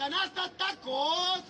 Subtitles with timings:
[0.00, 1.42] canasta, tacos.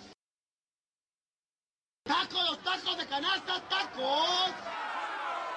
[2.02, 4.50] Tacos, los tacos de canasta, tacos.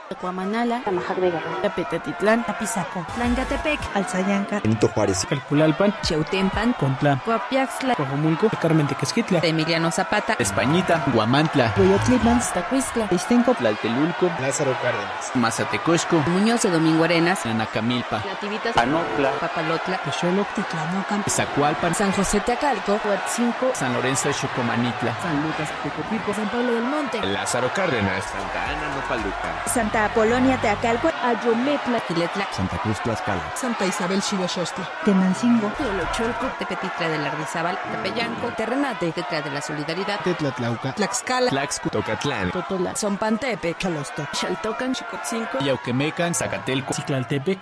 [0.10, 8.88] Tecuamanala, Tamajac de Guerrero, Tapizaco, Tlancatepec, Alzayanca, Benito Juárez, Calpulalpan, Cheutempan, Contla, Coapiaxtla, Cojomulco, Carmen
[8.88, 17.04] Tequesquitla, Emiliano Zapata, Españita, Guamantla, Coyotlán, Tacuistla, Istenco, Tlaltelulco, Lázaro Cárdenas, Mazatecosco, Muñoz de Domingo
[17.04, 24.34] Arenas, Nanacamilpa, Nativitas, Anotla, Papalotla, Texoloc, Titlanocan, Zacualpan, San José Teacalco, Huatzinco, San Lorenzo de
[24.36, 30.60] Chocomanitla, San Lucas, Tecopirco, San Pablo del Monte, Lázaro Cárdenas, Santa Ana Nopaluca, Santa Apolonia
[30.60, 38.48] Teacalco, Ayometla, Quiletla, Santa Cruz Tlaxcala, Santa Isabel Xiloxostla, Tenancingo, Teolocholco, Tepetitla del Ardizábal, Tepeyanco,
[38.58, 46.34] Terrenate, Tetla de la Solidaridad, Tetlatlauca, Tlaxcala, Tlaxco, Tocatlán, Totola, Zompantepe, Chalostoc, Xaltocan, Chicotzinco, Yauquemecan,
[46.34, 47.60] Zacatelco, Ciclaltepec,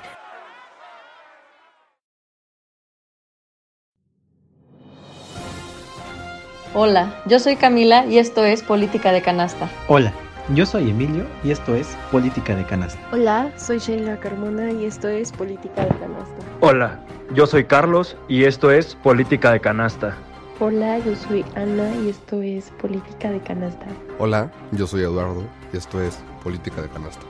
[6.73, 9.70] Hola, yo soy Camila y esto es Política de Canasta.
[9.89, 10.14] Hola,
[10.55, 12.99] yo soy Emilio y esto es Política de Canasta.
[13.11, 16.45] Hola, soy Sheila Carmona y esto es Política de Canasta.
[16.59, 20.17] Hola, yo soy Carlos y esto es Política de Canasta.
[20.59, 23.85] Hola, yo soy Ana y esto es Política de Canasta.
[24.19, 25.43] Hola, yo soy Eduardo
[25.73, 27.25] y esto es Política de Canasta.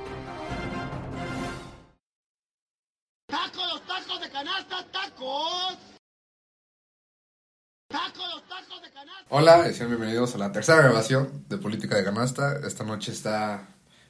[3.27, 5.77] Tacos, los tacos de canasta, tacos.
[7.87, 9.20] Tacos, los tacos de canasta.
[9.33, 12.57] Hola y sean bienvenidos a la tercera grabación de Política de Canasta.
[12.67, 13.65] Esta noche está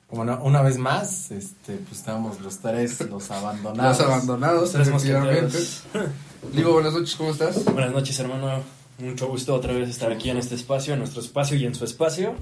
[0.07, 3.99] Como no- una vez más, este, pues estamos los tres, los abandonados.
[3.99, 4.87] Los abandonados, Los tres
[6.73, 7.63] buenas noches, ¿cómo estás?
[7.65, 8.63] Buenas noches, hermano.
[8.97, 11.85] Mucho gusto otra vez estar aquí en este espacio, en nuestro espacio y en su
[11.85, 12.33] espacio.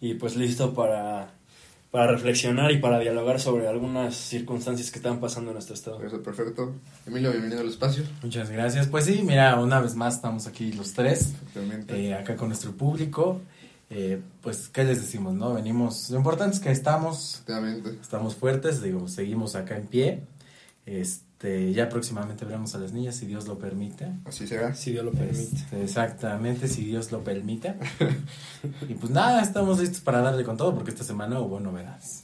[0.00, 1.30] Y pues listo para,
[1.90, 6.02] para reflexionar y para dialogar sobre algunas circunstancias que están pasando en nuestro estado.
[6.02, 6.74] Eso, perfecto.
[7.06, 8.04] Emilio, bienvenido al espacio.
[8.22, 8.86] Muchas gracias.
[8.88, 11.34] Pues sí, mira, una vez más estamos aquí los tres,
[11.88, 13.40] eh, acá con nuestro público.
[13.88, 15.54] Eh, pues, ¿qué les decimos, no?
[15.54, 17.44] Venimos, lo importante es que estamos,
[18.00, 20.22] estamos fuertes, digo, seguimos acá en pie.
[20.86, 24.08] Este, ya próximamente veremos a las niñas, si Dios lo permite.
[24.24, 24.74] Así será.
[24.74, 25.56] Si Dios lo permite.
[25.56, 27.74] Este, exactamente, si Dios lo permite.
[28.88, 32.22] y pues nada, estamos listos para darle con todo porque esta semana hubo novedades.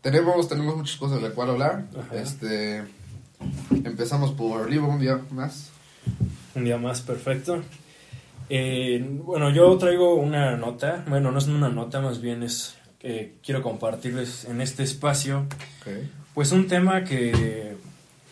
[0.00, 1.86] Tenemos, tenemos muchas cosas de las cuales hablar.
[1.96, 2.16] Ajá.
[2.16, 2.82] Este,
[3.84, 5.70] empezamos por Livo un día más.
[6.54, 7.62] Un día más perfecto.
[8.48, 11.04] Eh, bueno, yo traigo una nota.
[11.08, 15.46] Bueno, no es una nota, más bien es que quiero compartirles en este espacio
[15.80, 16.08] Okay.
[16.34, 17.76] Pues un tema que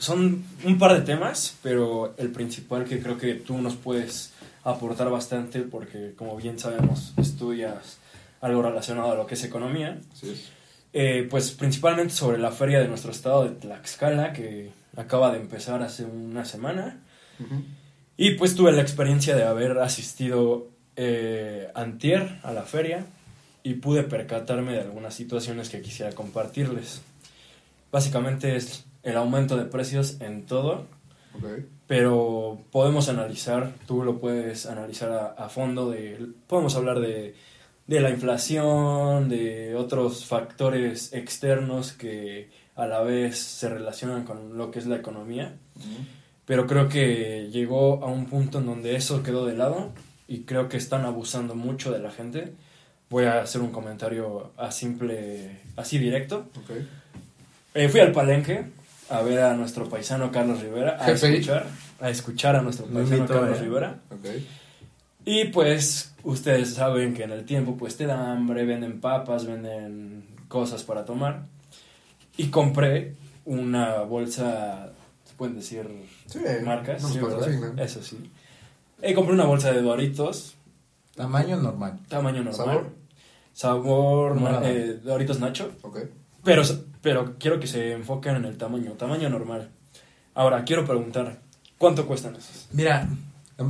[0.01, 4.33] son un par de temas, pero el principal que creo que tú nos puedes
[4.65, 7.99] aportar bastante porque como bien sabemos estudias
[8.41, 10.51] algo relacionado a lo que es economía, es.
[10.93, 15.83] Eh, pues principalmente sobre la feria de nuestro estado de Tlaxcala que acaba de empezar
[15.83, 16.99] hace una semana
[18.17, 23.07] y pues tuve la experiencia de haber asistido eh, antier a la feria
[23.63, 27.03] y pude percatarme de algunas situaciones que quisiera compartirles.
[27.93, 30.87] Básicamente es el aumento de precios en todo,
[31.37, 31.45] Ok.
[31.87, 37.35] pero podemos analizar, tú lo puedes analizar a, a fondo, de, podemos hablar de,
[37.87, 44.71] de la inflación, de otros factores externos que a la vez se relacionan con lo
[44.71, 45.87] que es la economía Ujú.
[46.47, 49.91] pero creo que llegó a un punto en donde eso quedó de lado
[50.29, 52.53] y creo que están abusando mucho de la gente.
[53.11, 56.47] Voy a hacer un comentario a simple, así directo.
[56.57, 56.71] Ok.
[57.75, 58.65] Eh, fui al palenque
[59.11, 61.35] a ver a nuestro paisano Carlos Rivera, a Jefe.
[61.35, 61.67] escuchar,
[62.01, 63.63] a escuchar a nuestro paisano Carlos eh.
[63.63, 63.99] Rivera.
[65.25, 70.25] Y pues ustedes saben que en el tiempo pues te da hambre, venden papas, venden
[70.49, 71.43] cosas para tomar.
[72.37, 74.93] Y compré una bolsa,
[75.25, 75.87] se pueden decir
[76.27, 77.19] Sí, marcas, sí.
[77.77, 78.31] Eso sí.
[79.03, 80.55] Eh, compré una bolsa de Doritos,
[81.15, 81.99] Tamaño normal.
[82.09, 82.55] tamaño normal.
[82.55, 82.91] ¿Sabor?
[83.53, 85.73] Sabor, eh, Doritos Nacho.
[85.83, 85.99] Ok.
[86.45, 86.63] Pero,
[87.03, 89.71] pero quiero que se enfoquen en el tamaño, tamaño normal.
[90.35, 91.41] Ahora, quiero preguntar,
[91.79, 92.69] ¿cuánto cuestan esos?
[92.73, 93.09] Mira,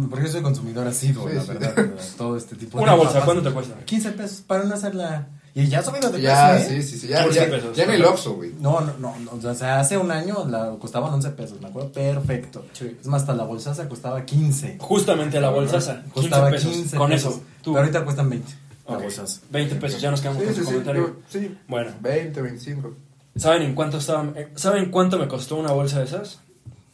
[0.08, 1.48] porque yo soy consumidor asiduo, Sí, la sí.
[1.48, 3.24] verdad, de todo este tipo de Una bolsa, papas.
[3.24, 3.74] ¿cuánto te cuesta?
[3.84, 5.28] 15 pesos para no hacerla.
[5.52, 6.82] Y ya subido de Ya, precio, ¿eh?
[6.82, 7.08] sí, sí, sí.
[7.08, 7.76] Ya, 15 ya, pesos.
[7.76, 8.52] ya en el Oxxo, güey.
[8.60, 11.90] No, no, no, no, o sea, hace un año la costaban 11 pesos, me acuerdo
[11.90, 12.66] perfecto.
[12.72, 12.96] Sí.
[13.00, 14.76] Es más, hasta la bolsaza costaba 15.
[14.78, 16.70] Justamente la bolsaza, 15 Costaba pesos.
[16.72, 17.32] 15 Con pesos.
[17.34, 17.72] eso, tú.
[17.72, 18.48] Pero ahorita cuestan 20
[18.88, 19.40] la Ok, bolsaza.
[19.50, 20.70] 20 pesos, ya nos quedamos Sí, con sí, tu sí.
[20.72, 21.06] comentario.
[21.08, 21.58] yo- sí.
[21.66, 22.94] Bueno, 20, 25.
[23.36, 24.34] ¿Saben en cuánto estaban?
[24.36, 26.40] eh, ¿Saben cuánto me costó una bolsa de esas?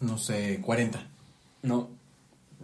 [0.00, 1.00] No sé, 40.
[1.62, 1.88] No,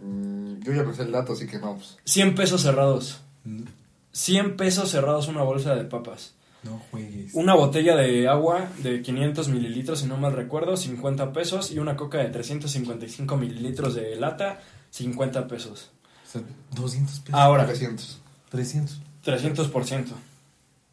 [0.01, 1.97] Mm, yo ya pensé el dato, así que no, pues.
[2.03, 3.21] 100 pesos cerrados.
[3.45, 3.63] Mm,
[4.11, 6.33] 100 pesos cerrados una bolsa de papas.
[6.63, 7.33] No juegues.
[7.33, 11.71] Una botella de agua de 500 mililitros, si no mal recuerdo, 50 pesos.
[11.71, 14.59] Y una coca de 355 mililitros de lata,
[14.91, 15.89] 50 pesos.
[16.25, 16.41] sea,
[16.75, 17.33] 200 pesos.
[17.39, 18.19] Ahora, 300.
[18.49, 18.99] 300.
[19.25, 20.05] 300%.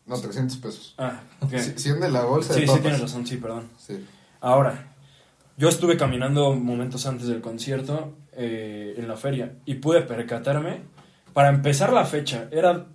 [0.07, 0.95] No, 300 pesos.
[0.99, 1.57] Ah, ok.
[1.59, 3.69] Si- 100 de la bolsa Sí, de sí tienes razón, sí, perdón.
[3.79, 4.05] Sí.
[4.41, 4.93] Ahora,
[5.57, 10.83] yo estuve caminando momentos antes del concierto eh, en la feria y pude percatarme,
[11.33, 12.87] para empezar la fecha, era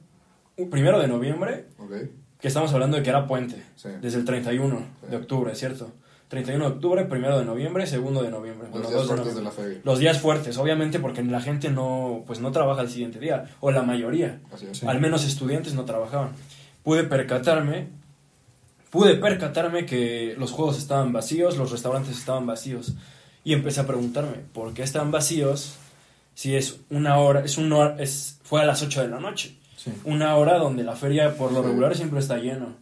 [0.58, 1.92] un primero de noviembre, Ok.
[2.40, 3.90] que estamos hablando de que era puente, Sí.
[4.02, 4.80] desde el 31
[5.10, 5.92] de octubre, ¿cierto?
[6.28, 8.68] 31 de octubre, primero de noviembre, segundo de noviembre.
[8.74, 9.80] Los bueno, días de fuertes de la feria.
[9.84, 13.70] Los días fuertes, obviamente, porque la gente no, pues no trabaja el siguiente día, o
[13.72, 14.42] la mayoría.
[14.52, 14.84] Así es.
[14.84, 16.30] Al menos estudiantes no trabajaban.
[16.86, 17.90] Pude percatarme,
[18.92, 22.94] pude percatarme que los juegos estaban vacíos, los restaurantes estaban vacíos.
[23.44, 25.76] Y empecé a preguntarme, ¿por qué están vacíos
[26.36, 29.58] si es una hora, es una hora- es, fue a las 8 de la noche?
[29.76, 29.92] Sí.
[30.06, 32.76] Una hora donde la feria por lo regular siempre está lleno.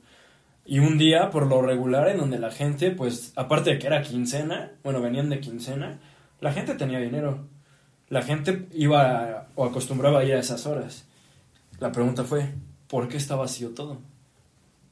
[0.66, 4.02] Y un día por lo regular en donde la gente, pues, aparte de que era
[4.04, 5.98] quincena, bueno, venían de quincena,
[6.40, 7.40] la gente tenía dinero.
[8.10, 11.06] La gente iba a- o acostumbraba a ir a esas horas.
[11.80, 12.54] La pregunta fue,
[12.94, 13.98] ¿por qué está vacío todo?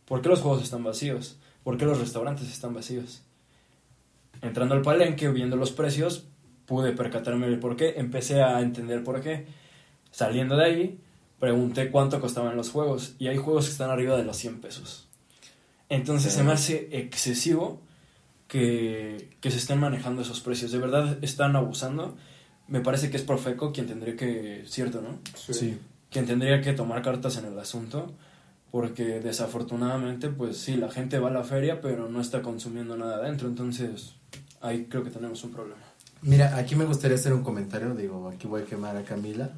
[0.06, 1.38] ¿Por qué los juegos están vacíos?
[1.64, 3.22] ¿Por qué los restaurantes están vacíos?
[4.42, 6.26] Entrando al palenque, viendo los precios,
[6.66, 9.46] pude percatarme del por qué, empecé a entender por qué.
[10.10, 11.00] Saliendo de ahí,
[11.40, 15.08] pregunté cuánto costaban los juegos y hay juegos que están arriba de los 100 pesos.
[15.88, 17.82] Entonces se me hace excesivo
[18.48, 20.72] que, que se estén manejando esos precios.
[20.72, 22.18] De verdad están abusando.
[22.68, 25.20] Me parece que es Profeco quien tendría que, cierto, ¿no?
[25.36, 25.78] Sí.
[26.12, 28.12] Quien tendría que tomar cartas en el asunto.
[28.70, 33.18] Porque desafortunadamente, pues sí, la gente va a la feria, pero no está consumiendo nada
[33.18, 33.50] adentro.
[33.50, 34.14] Entonces,
[34.62, 35.82] ahí creo que tenemos un problema.
[36.22, 37.94] Mira, aquí me gustaría hacer un comentario.
[37.96, 39.50] Digo, aquí voy a quemar a Camila.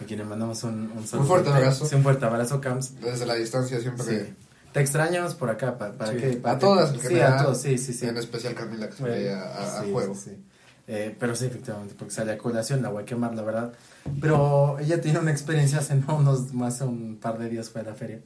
[0.00, 1.26] A quien le mandamos un, un saludo.
[1.26, 1.86] fuerte abrazo.
[1.86, 3.00] Sí, un fuerte abrazo, Cams.
[3.00, 4.04] Desde la distancia siempre.
[4.04, 4.34] Sí.
[4.72, 5.78] Te extrañamos por acá.
[5.78, 6.18] ¿Para, para Sí.
[6.18, 6.26] qué?
[6.34, 8.06] ¿Para A todas, en Sí, a todos, sí, sí, sí.
[8.06, 10.14] En especial Camila, que se Bueno, veía a, a Sí, juego.
[10.14, 10.44] sí, sí.
[10.90, 13.74] Eh, pero sí, efectivamente, porque sale a colación, la voy a quemar, la verdad.
[14.22, 17.84] Pero ella tiene una experiencia hace no unos, más un par de días fue a
[17.84, 18.22] la feria.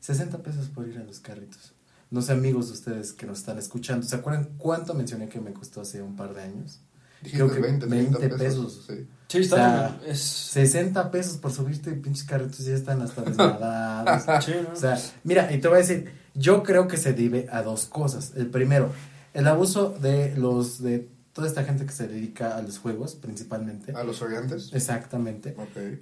[0.00, 1.74] 60 pesos por ir a los carritos.
[2.10, 5.52] No sé, amigos de ustedes que nos están escuchando, ¿se acuerdan cuánto mencioné que me
[5.52, 6.80] costó hace un par de años?
[7.20, 8.84] Dijiste Creo que 20, 20 30 pesos.
[8.88, 9.06] Sí.
[9.26, 10.20] Sí, está O sea, es...
[10.20, 14.72] 60 pesos por subirte pinches carritos y ya están hasta ¿no?
[14.72, 17.84] O sea, mira, y te voy a decir, yo creo que se debe a dos
[17.84, 18.32] cosas.
[18.34, 18.90] El primero,
[19.34, 21.06] el abuso de los de
[21.38, 23.92] toda esta gente que se dedica a los juegos, principalmente.
[23.92, 24.70] A los orientes.
[24.72, 25.54] Exactamente.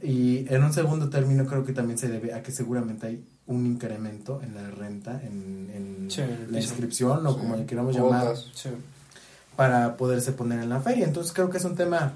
[0.02, 3.66] Y en un segundo término creo que también se debe a que seguramente hay un
[3.66, 7.38] incremento en la renta, en, Sí, la inscripción o Sí.
[7.38, 8.34] como le queramos llamar.
[8.54, 8.70] Sí.
[9.56, 11.04] para poderse poner en la feria.
[11.04, 12.14] Entonces creo que es un tema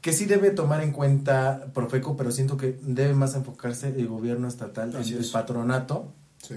[0.00, 4.48] que sí debe tomar en cuenta Profeco, pero siento que debe más enfocarse el gobierno
[4.48, 5.30] estatal, Así el es.
[5.30, 6.12] patronato,
[6.42, 6.54] Sí.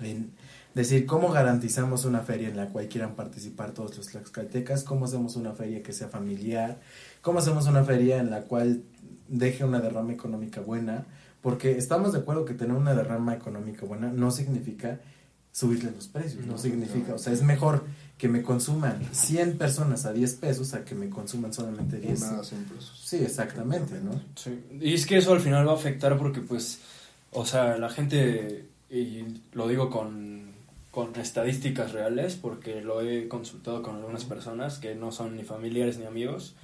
[0.00, 0.32] en
[0.74, 5.36] decir cómo garantizamos una feria en la cual quieran participar todos los tlaxcaltecas, cómo hacemos
[5.36, 6.80] una feria que sea familiar,
[7.22, 8.82] cómo hacemos una feria en la cual
[9.28, 11.06] deje una derrama económica buena,
[11.40, 15.00] porque estamos de acuerdo que tener una derrama económica buena no significa
[15.52, 17.14] subirle los precios, no, No, significa, no.
[17.14, 17.84] o sea, es mejor
[18.18, 22.22] que me consuman 100 personas a 10 pesos a que me consuman solamente 10.
[22.22, 23.00] Una a 100 pesos.
[23.04, 24.20] Sí, exactamente, ¿no?
[24.34, 26.80] Sí, y es que eso al final va a afectar porque pues,
[27.30, 30.43] o sea, la gente, y lo digo con,
[30.94, 35.98] con estadísticas reales, porque lo he consultado con algunas personas que no son ni familiares
[35.98, 36.54] ni amigos,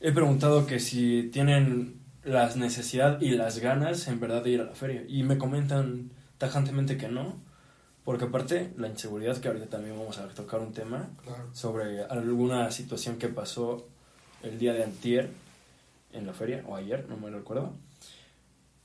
[0.00, 4.64] he preguntado que si tienen la necesidad y las ganas en verdad de ir a
[4.64, 7.36] la feria, y me comentan tajantemente que no,
[8.02, 11.50] porque aparte la inseguridad, que ahorita también vamos a tocar un tema, Claro.
[11.52, 13.86] sobre alguna situación que pasó
[14.42, 15.28] el día de antier
[16.14, 17.74] en la feria, o ayer, no me lo recuerdo.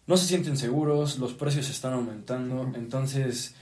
[0.06, 2.76] No se sienten seguros, los precios están aumentando, Ujú.
[2.76, 3.56] entonces,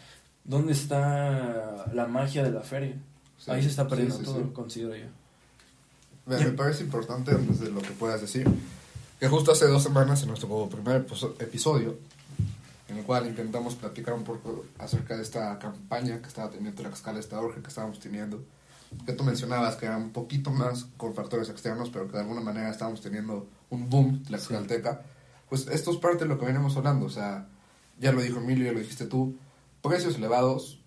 [0.48, 2.96] ¿dónde está la magia de la feria?
[3.38, 3.52] Sí.
[3.52, 5.06] Ahí se está perdiendo Sí, sí, todo, considero yo.
[6.26, 8.48] Me, me parece importante, antes de lo que puedas decir,
[9.20, 11.98] que justo hace dos semanas, en nuestro primer episo- episodio,
[12.90, 17.20] en el cual intentamos platicar un poco acerca de esta campaña que estaba teniendo Tlaxcala,
[17.20, 18.44] esta orge que estábamos teniendo,
[19.06, 22.42] que tú mencionabas que era un poquito más con factores externos, pero que de alguna
[22.42, 25.02] manera estábamos teniendo un boom tlaxcalteca,
[25.50, 27.48] pues esto es parte de lo que venimos hablando, o sea,
[28.00, 29.36] ya lo dijo Emilio, ya lo dijiste tú,
[29.82, 30.80] precios elevados,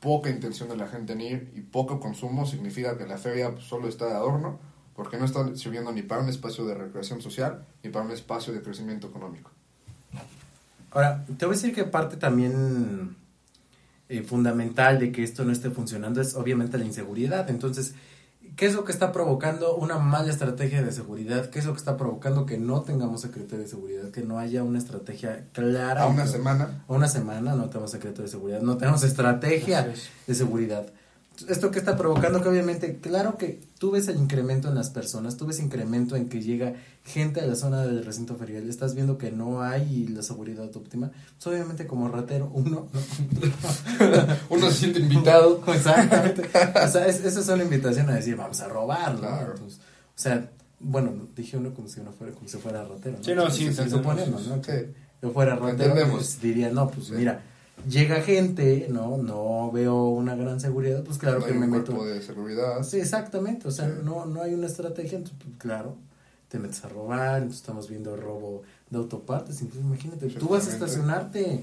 [0.00, 3.88] poca intención de la gente en ir y poco consumo significa que la feria solo
[3.88, 4.58] está de adorno
[4.94, 8.52] porque no está sirviendo ni para un espacio de recreación social ni para un espacio
[8.52, 9.50] de crecimiento económico.
[10.90, 13.16] Ahora, te voy a decir que parte también
[14.08, 17.50] eh, fundamental de que esto no esté funcionando es obviamente la inseguridad.
[17.50, 17.94] Entonces,
[18.58, 21.48] ¿qué es lo que está provocando una mala estrategia de seguridad?
[21.48, 24.10] ¿Qué es lo que está provocando que no tengamos secretario de seguridad?
[24.10, 26.02] Que no haya una estrategia clara.
[26.02, 29.94] A una semana, A una semana no tenemos secretario de seguridad, no tenemos estrategia
[30.26, 30.86] de seguridad.
[31.46, 35.36] Esto que está provocando que obviamente, claro que tú ves el incremento en las personas,
[35.36, 39.18] tú ves incremento en que llega gente a la zona del recinto ferial, estás viendo
[39.18, 42.88] que no hay la seguridad óptima, pues obviamente como ratero, uno,
[44.50, 45.62] uno se siente invitado.
[45.72, 46.42] Exactamente.
[46.84, 49.20] O sea, es, esa es una invitación a decir, vamos a robarlo.
[49.20, 49.52] Claro.
[49.52, 53.24] Entonces, o sea, bueno, dije uno como si uno fuera, como si fuera ratero, ¿no?
[53.24, 54.56] Sí, no, sí, Entonces, suponiendo, ¿no?
[54.56, 54.60] Sí.
[54.62, 54.92] Que
[55.22, 56.38] yo fuera ratero, Entendemos.
[57.88, 61.72] Llega gente, no, no veo una gran seguridad, pues claro No que hay me un
[61.72, 62.04] meto.
[62.04, 62.82] de seguridad.
[62.82, 63.92] Sí, exactamente, o sea, Sí.
[64.04, 65.96] no, no hay una estrategia, entonces, pues, claro,
[66.48, 70.72] te metes a robar, entonces estamos viendo robo de autopartes, entonces imagínate, tú vas a
[70.72, 71.62] estacionarte,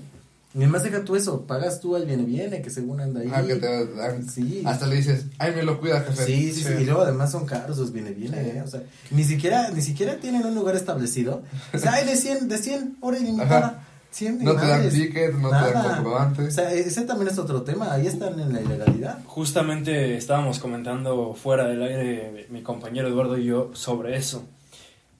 [0.53, 3.29] y además deja tú eso, pagas tú al viene viene, que según anda ahí.
[3.34, 4.63] Ah, que te dan- Sí.
[4.65, 6.25] Hasta le dices, ay, me lo cuida, jefe.
[6.25, 8.50] Sí, sí, sí, y luego además son caros los viene viene, Sí.
[8.57, 8.62] ¿eh?
[8.63, 11.43] o sea, ni siquiera, ni siquiera tienen un lugar establecido,
[11.74, 13.84] o sea, hay de 100, de 100, hora ilimitada, Ajá.
[14.15, 16.48] 100 No te dan ticket, no te dan comprobante.
[16.48, 19.19] O sea, ese también es otro tema, ahí están en la ilegalidad.
[19.25, 24.45] Justamente estábamos comentando fuera del aire mi compañero Eduardo y yo sobre eso.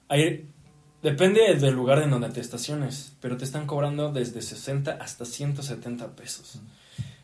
[0.08, 0.50] Ahí,
[1.04, 6.16] depende del lugar en donde te estaciones, pero te están cobrando desde 60 hasta 170
[6.16, 6.62] pesos.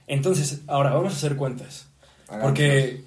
[0.08, 1.86] Entonces, ahora vamos a hacer cuentas.
[2.42, 3.06] Porque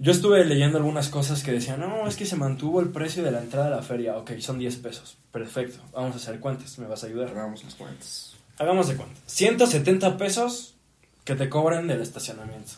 [0.00, 3.30] yo estuve leyendo algunas cosas que decían, no, es que se mantuvo el precio de
[3.30, 4.16] la entrada a la feria.
[4.16, 5.16] Ok, son 10 pesos.
[5.30, 7.28] Perfecto, vamos a hacer cuentas, me vas a ayudar.
[7.28, 8.32] Hagamos las cuentas.
[8.58, 9.14] Hagamos de cuenta.
[9.26, 10.74] 170 pesos
[11.24, 12.72] que te cobran del estacionamiento.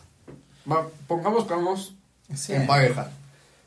[0.70, 1.94] Va, pongamos que vamos
[2.34, 2.52] Sí.
[2.52, 3.10] en pareja.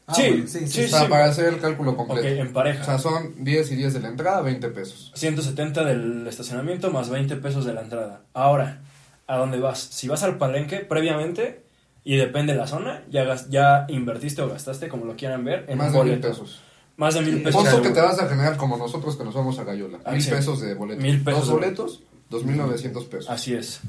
[0.07, 2.21] Ah, Sí, bueno, sí, sí, sí, o sea, para hacer el cálculo completo.
[2.27, 2.81] Ok, en pareja.
[2.83, 5.11] O sea, son 10 y 10 de la entrada, 20 pesos.
[5.15, 8.21] 170 del estacionamiento más 20 pesos de la entrada.
[8.33, 8.81] Ahora,
[9.27, 9.79] ¿a dónde vas?
[9.79, 11.64] Si vas al palenque previamente,
[12.07, 15.79] y depende de la zona, ya, ya invertiste o gastaste, como lo quieran ver, en
[15.79, 16.61] Más de mil pesos.
[16.97, 17.63] Más de mil pesos.
[17.63, 19.99] Ponto que te vas a generar como nosotros que nos vamos a Gallola.
[20.05, 20.29] Ah, mil sí.
[20.29, 21.01] pesos de boleto.
[21.01, 23.29] Mil pesos Dos boletos, 2.900 pesos.
[23.29, 23.81] Así es.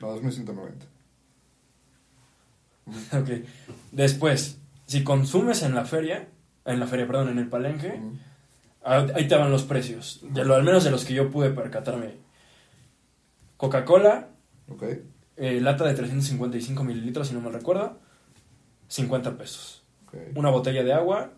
[0.00, 0.54] No, 2.190.
[3.12, 3.46] Ok.
[3.90, 6.28] Después, si consumes en la feria,
[6.64, 8.00] en la feria, perdón, en el palenque,
[8.84, 10.20] ah, ahí te van los precios.
[10.22, 12.14] De lo, al menos de los que yo pude percatarme.
[13.56, 14.28] Coca-Cola,
[14.68, 14.84] Ok.
[15.36, 17.98] Eh, lata de 355 mililitros, si no me recuerdo,
[18.88, 19.82] 50 pesos.
[20.06, 20.36] ok.
[20.36, 21.30] Una botella de agua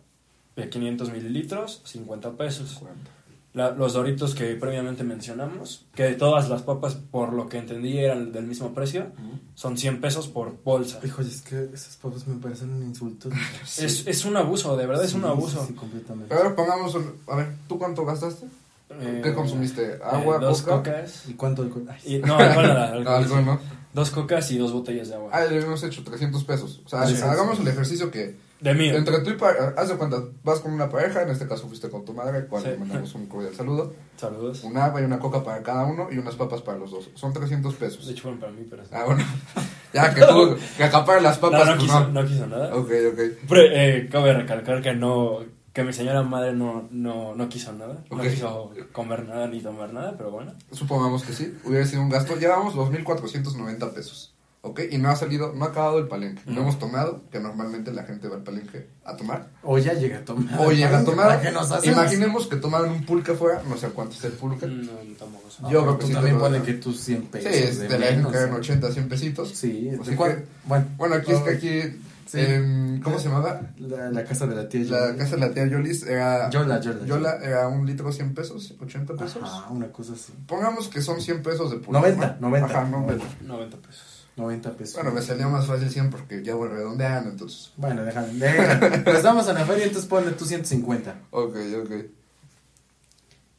[0.57, 2.75] de 500 mililitros, 50 pesos.
[2.81, 3.11] Cuenta.
[3.53, 8.33] La- los doritos que previamente mencionamos, que todas las papas, por lo que entendí, eran
[8.33, 9.39] del mismo precio, Ujú.
[9.55, 10.99] son 100 pesos por bolsa.
[11.05, 13.29] Híjole, es que esas papas me parecen un insulto.
[13.79, 15.61] Es, es un abuso, de verdad es un Sí, abuso.
[15.61, 16.35] Sí, sí, completamente.
[16.35, 17.15] A ver, pongamos un...
[17.29, 18.47] A ver, ¿tú cuánto gastaste?
[18.91, 19.93] Eh, ¿Qué consumiste?
[19.95, 20.77] eh, ¿Agua, dos coca?
[20.79, 21.25] cocas.
[21.29, 21.87] ¿Y cuánto alcohol?
[21.89, 23.15] Ay, Y, no, alcohol nada, alcohol.
[23.17, 23.61] Algo, ¿no?
[23.95, 25.31] Dos cocas y dos botellas de agua.
[25.33, 26.83] Ah, le hemos hecho 300 pesos.
[26.85, 27.63] O sea, Sí, hagamos sí.
[27.63, 28.37] el ejercicio que...
[28.61, 28.89] de mí.
[28.89, 29.37] Entre tú y.
[29.77, 32.47] Haz de cuenta, vas con una pareja, en este caso fuiste con tu madre, al
[32.49, 32.71] cual Sí.
[32.71, 33.95] le mandamos un cordial saludo.
[34.17, 34.65] Saludos.
[34.65, 37.09] Un agua y una coca para cada uno y unas papas para los dos.
[37.15, 38.05] Son 300 pesos.
[38.05, 38.83] De hecho, fueron para mí, pero.
[38.91, 39.25] Ah, bueno.
[39.95, 40.57] ya, que tú...
[40.77, 42.23] Que acapare las papas, no, pues quiso, no.
[42.23, 42.75] no quiso nada.
[42.75, 43.21] Ok, ok.
[43.49, 45.39] Pero, eh, cabe recalcar que no.
[45.75, 48.05] Que mi señora madre no, no, no quiso nada.
[48.11, 50.53] No quiso comer nada ni tomar nada, pero bueno.
[50.71, 52.37] Supongamos que sí, hubiera sido un gasto.
[52.37, 54.31] Llevamos 2.490 pesos.
[54.67, 54.81] ¿Ok?
[54.91, 56.41] Y no ha salido, no ha acabado el palenque.
[56.47, 56.61] No, No.
[56.63, 59.51] hemos tomado, que normalmente la gente va al palenque a tomar.
[59.63, 60.59] O ya llega a tomar.
[60.59, 61.43] O llega a tomar.
[61.85, 64.67] Imaginemos que tomaron un pulque afuera, no sé cuánto es el pulque.
[64.67, 65.45] No, tampoco.
[65.61, 67.51] No, Yo creo que tú sí también pone que tus 100 Sí, pesos.
[67.53, 68.51] es de de la época ¿eh?
[68.53, 69.51] 80, 100 pesitos.
[69.51, 70.37] Sí, Así ¿de cuál?
[70.37, 72.41] que- Bueno, Bueno, aquí es que aquí, Sí.
[72.41, 73.61] em, ¿cómo se llamaba?
[73.79, 75.17] La, la casa de la tía La Yola.
[75.17, 76.49] casa de la tía Yolis era...
[76.51, 77.05] Yola, Yola.
[77.07, 79.43] Yola era un litro 100 pesos, 80 pesos.
[79.43, 80.33] Ajá, una cosa así.
[80.47, 81.93] Pongamos que son 100 pesos de pulque.
[81.93, 82.49] 90, ¿no?
[82.49, 82.67] 90.
[82.67, 83.25] Ajá, 90.
[83.43, 84.27] 90 pesos.
[84.37, 84.95] 90 pesos.
[84.97, 87.73] Bueno, me salía más fácil 100 porque ya voy redondeando, entonces.
[87.77, 88.99] Bueno, déjame, déjame.
[89.05, 91.15] Pues vamos a la feria, entonces ponle tú 150.
[91.31, 91.91] Ok, ok.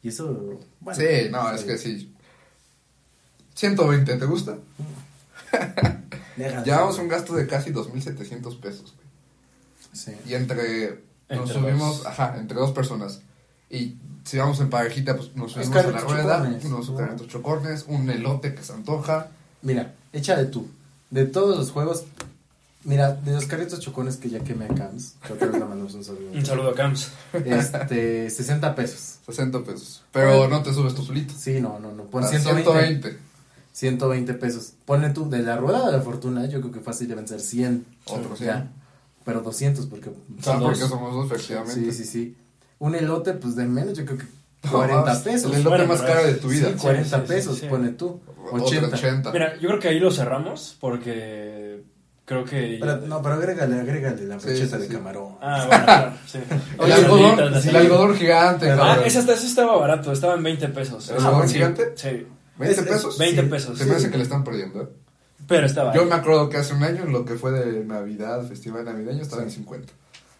[0.02, 0.60] Y eso.
[0.80, 2.12] Bueno, sí, no, es que sí.
[3.54, 4.58] 120, ¿te gusta?
[6.36, 8.94] Llevamos un gasto de casi 2.700 pesos.
[8.94, 9.06] güey.
[9.92, 10.12] Sí.
[10.26, 11.04] Y entre.
[11.28, 12.06] Nos Entre subimos, dos.
[12.06, 13.20] ajá, entre dos personas.
[13.68, 16.64] Y si vamos en parejita, pues nos subimos a la rueda, chocornes.
[16.64, 16.96] unos No.
[16.96, 19.28] carritos chocornes, un elote que se antoja.
[19.62, 20.68] Mira, échale tú.
[21.10, 22.04] De todos los juegos.
[22.84, 26.04] Mira, de los carritos chocones que ya quemé a Cams, que otra vez mandamos un
[26.04, 26.30] saludo.
[26.32, 27.10] Un saludo a Camps.
[27.32, 29.16] Este, 60 pesos.
[29.26, 30.04] 60 pesos.
[30.12, 31.34] Pero no te subes tú solito.
[31.36, 32.04] Sí, no, no, no.
[32.04, 32.62] Pon A 120.
[32.62, 33.18] 120.
[33.76, 34.72] 120 pesos.
[34.86, 37.84] Ponle tú, de la rueda de la fortuna, yo creo que fácil deben ser 100.
[38.06, 38.44] Otro, sí.
[38.46, 38.68] Ya.
[39.22, 40.10] Pero 200 porque...
[40.46, 40.88] Ah, porque dos.
[40.88, 41.74] somos dos, efectivamente.
[41.74, 42.36] Sí, sí, sí.
[42.78, 44.24] Un elote, pues de menos, yo creo que
[44.64, 45.52] No, 40 más, pesos.
[45.52, 46.68] El elote Bueno, más caro de tu vida.
[46.68, 47.66] Sí, 40 Sí, sí, sí, pesos, sí.
[47.66, 48.18] pone tú.
[48.50, 48.96] Otro 80.
[48.96, 49.32] 80.
[49.32, 51.82] Mira, yo creo que ahí lo cerramos porque
[52.24, 52.78] creo que.
[52.80, 55.34] Pero, no, pero agrégale, agrégale la Sí, brocheta sí, de camarón.
[55.42, 56.38] Ah, bueno, claro, sí.
[56.82, 58.70] El algodón, el algodón gigante.
[58.70, 59.04] Ah, cabrón.
[59.06, 61.10] ese, hasta- ese estaba barato, estaba en 20 pesos.
[61.10, 61.92] ¿El algodón Sí, gigante?
[61.96, 62.26] Sí.
[62.58, 63.18] 20 Es- es pesos.
[63.18, 63.48] 20 Sí.
[63.48, 63.78] pesos.
[63.78, 64.88] Se me hace que le están perdiendo, ¿eh?
[65.48, 66.08] Pero estaba Yo ahí.
[66.08, 69.42] me acuerdo que hace un año, en lo que fue de Navidad, festival navideño, estaba
[69.42, 69.92] en 50.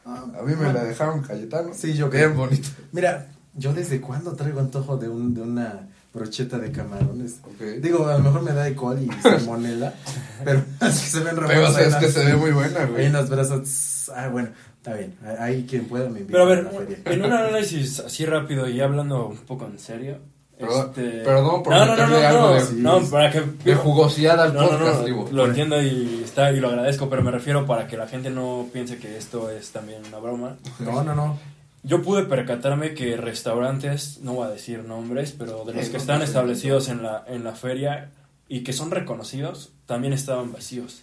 [0.05, 1.71] Ah, A mí me la dejaron Cayetano.
[1.75, 2.35] Sí, yo Bien creo.
[2.35, 2.69] bonito.
[2.93, 7.41] Mira, yo desde cuándo traigo antojo de, un, de una brocheta de camarones.
[7.45, 7.61] Ok.
[7.83, 9.93] Digo, a lo mejor me da de col y salmonela,
[10.45, 11.79] pero es que se ven Pero buenas.
[11.79, 13.05] es que se ve muy buena, Ahí güey.
[13.07, 14.11] en los brazos.
[14.15, 15.15] Ah, bueno, está bien.
[15.39, 16.99] Ahí quien pueda me invita Pero a a ver, la feria.
[17.05, 20.19] en un análisis así rápido y hablando un poco en serio.
[20.59, 21.03] Perdón- este...
[21.23, 24.41] perdón por no, no, no, no, algo no, de- sí, no, para que De jugosidad
[24.41, 25.29] al No, podcast, no, digo.
[25.31, 28.67] lo entiendo y está y lo agradezco, pero me refiero para que la gente no
[28.73, 30.57] piense que esto es también una broma.
[30.79, 31.39] No, no, no.
[31.83, 36.21] Yo pude percatarme que restaurantes, no voy a decir nombres, pero de los que están
[36.23, 38.11] establecidos en la, en la feria
[38.49, 41.03] y que son reconocidos, también estaban vacíos.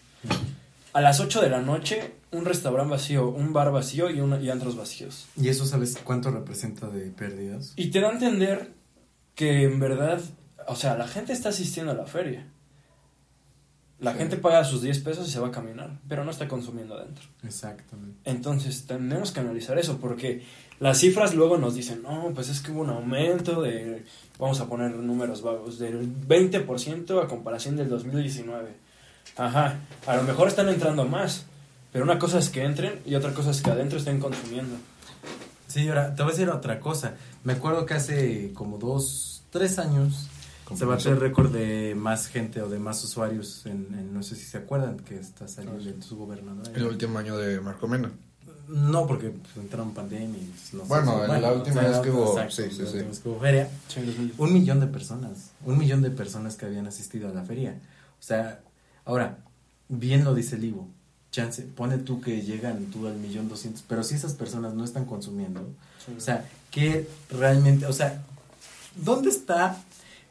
[0.93, 4.49] A las 8 de la noche, un restaurante vacío, un bar vacío y, una, y
[4.49, 5.25] antros vacíos.
[5.35, 7.73] ¿Y eso sabes cuánto representa de pérdidas?
[7.75, 8.71] Y te da a entender
[9.35, 10.21] que en verdad,
[10.67, 12.47] o sea, la gente está asistiendo a la feria.
[13.99, 14.17] La Sí.
[14.19, 17.23] gente paga sus 10 pesos y se va a caminar, pero no está consumiendo adentro.
[17.43, 18.17] Exactamente.
[18.25, 20.43] Entonces tenemos que analizar eso porque
[20.79, 24.03] las cifras luego nos dicen, no, pues es que hubo un aumento de,
[24.37, 28.71] vamos a poner números vagos, del 20% a comparación del 2019.
[29.37, 31.45] Ajá, a lo mejor están entrando más,
[31.93, 34.75] pero una cosa es que entren y otra cosa es que adentro estén consumiendo.
[35.73, 37.15] Sí, ahora te voy a decir otra cosa.
[37.43, 40.27] Me acuerdo que hace como dos, tres años
[40.75, 44.35] se batió el récord de más gente o de más usuarios en, en- no sé
[44.35, 46.67] si se acuerdan que está saliendo el su gobernador.
[46.75, 48.11] El último año de Marco Mena.
[48.67, 52.31] No, porque pues, entraron pandemia y pues, no Bueno, en la última vez que hubo-
[52.31, 52.93] exacto, sí, sí, la sí.
[52.93, 53.69] última vez que hubo feria.
[54.37, 57.75] Un millón de personas, un millón de personas que habían asistido a la feria.
[58.19, 58.61] O sea,
[59.05, 59.39] ahora,
[59.89, 60.87] bien lo dice el Ivo,
[61.33, 65.05] chance, pone tú que llegan tú al millón doscientos, pero si esas personas no están
[65.05, 65.67] consumiendo,
[66.15, 68.23] o sea, que realmente, o sea,
[68.95, 69.83] ¿dónde está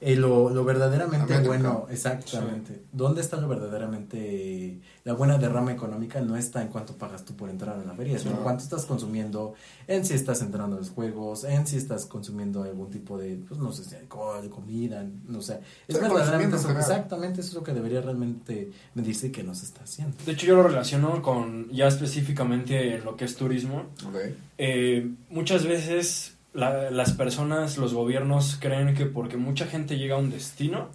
[0.04, 1.86] eh, lo, lo verdaderamente bueno?
[1.88, 2.82] Exactamente.
[2.90, 6.20] ¿Dónde está lo verdaderamente, la buena derrama económica?
[6.20, 8.84] No está en cuánto pagas tú por entrar a la feria, sino en cuánto estás
[8.84, 9.54] consumiendo,
[9.86, 13.60] en si estás entrando a los juegos, en si estás consumiendo algún tipo de, pues
[13.60, 15.60] no sé, si alcohol, comida, no sé.
[15.86, 19.84] Es Sí, verdaderamente eso, exactamente eso es lo que debería realmente medirse que nos está
[19.84, 20.16] haciendo.
[20.26, 23.84] De hecho yo lo relaciono con ya específicamente en lo que es turismo.
[24.04, 24.16] Ok.
[24.58, 30.18] Eh, muchas veces la- las personas, los gobiernos creen que porque mucha gente llega a
[30.18, 30.88] un destino,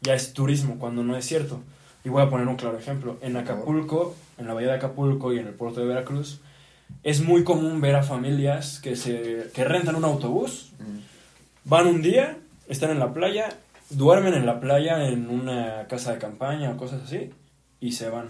[0.00, 1.60] ya es turismo, cuando no es cierto.
[2.04, 3.16] Y voy a poner un claro ejemplo.
[3.22, 6.40] En Acapulco, en la bahía de Acapulco y en el puerto de Veracruz,
[7.02, 10.98] es muy común ver a familias que, se, que rentan un autobús, Mm.
[11.64, 12.36] van un día,
[12.68, 13.48] están en la playa,
[13.90, 17.30] duermen en la playa en una casa de campaña o cosas así,
[17.80, 18.28] y se van.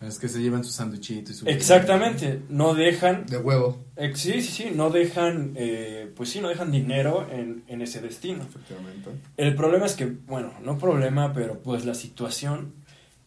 [0.00, 1.46] Es que se llevan su sanduchito y su...
[1.48, 6.48] Exactamente, no dejan De huevo, Eh, sí, sí, sí, no dejan, eh, pues sí, no
[6.48, 8.42] dejan dinero en, en ese destino.
[8.42, 9.10] efectivamente.
[9.36, 12.74] El problema es que, bueno, no problema, pero pues la situación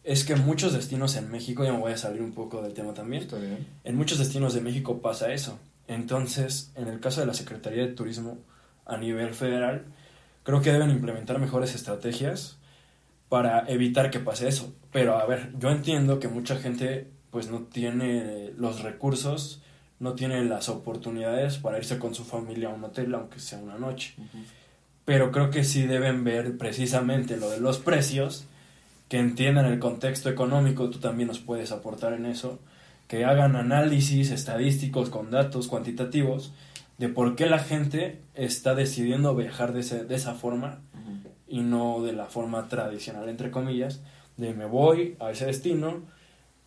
[0.04, 2.94] es que muchos destinos en México, ya me voy a salir un poco del tema
[2.94, 3.66] también, Está bien.
[3.84, 5.58] en muchos destinos de México pasa eso.
[5.88, 8.38] Entonces, en el caso de la Secretaría de Turismo
[8.86, 9.86] a nivel federal,
[10.44, 12.57] creo que deben implementar mejores estrategias
[13.28, 14.74] para evitar que pase eso.
[14.92, 19.60] Pero a ver, yo entiendo que mucha gente pues no tiene los recursos,
[20.00, 23.76] no tiene las oportunidades para irse con su familia a un hotel, aunque sea una
[23.78, 24.14] noche.
[25.04, 28.46] Pero creo que sí deben ver precisamente lo de los precios,
[29.08, 32.58] que entiendan el contexto económico, tú también nos puedes aportar en eso,
[33.08, 36.52] que hagan análisis estadísticos con datos cuantitativos
[36.98, 40.80] de por qué la gente está decidiendo viajar de, ese- de esa forma
[41.48, 44.00] y no de la forma tradicional, entre comillas,
[44.36, 46.02] de me voy a ese destino,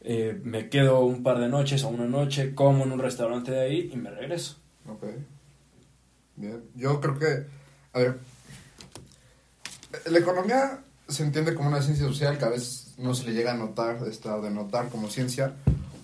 [0.01, 3.61] eh, me quedo un par de noches o una noche, como en un restaurante de
[3.61, 4.57] ahí y me regreso.
[4.87, 5.03] Ok.
[6.35, 6.63] Bien.
[6.75, 7.45] Yo creo que,
[7.93, 8.19] a ver,
[10.09, 13.51] la economía se entiende como una ciencia social que a veces no se le llega
[13.51, 15.53] a notar, esta, de notar como ciencia,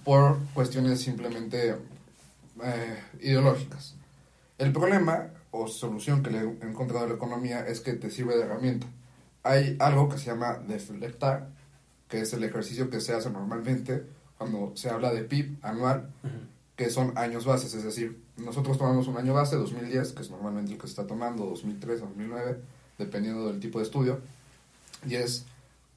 [0.04, 1.76] por cuestiones simplemente
[2.64, 3.96] eh, ideológicas.
[4.58, 8.36] El problema o solución que le he encontrado a la economía es que te sirve
[8.36, 8.88] de herramienta.
[9.44, 11.50] Hay algo que se llama deflectar,
[12.08, 14.04] que es el ejercicio que se hace normalmente
[14.38, 16.10] cuando se habla de PIB anual,
[16.76, 20.74] que son años bases, es decir, nosotros tomamos un año base, 2010, que es normalmente
[20.74, 22.62] el que se está tomando, 2003 o 2009,
[23.00, 24.22] dependiendo del tipo de estudio,
[25.06, 25.46] y es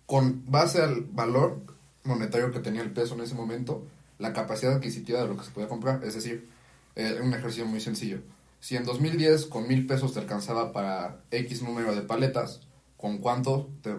[0.07, 1.61] con base al valor
[2.05, 3.85] monetario que tenía el peso en ese momento,
[4.19, 6.49] la capacidad adquisitiva de lo que se podía comprar, es decir,
[6.97, 8.21] eh, un ejercicio muy sencillo.
[8.61, 12.61] Si en 2010 con mil pesos te alcanzaba para X número de paletas,
[12.97, 13.97] ¿con cuánto te-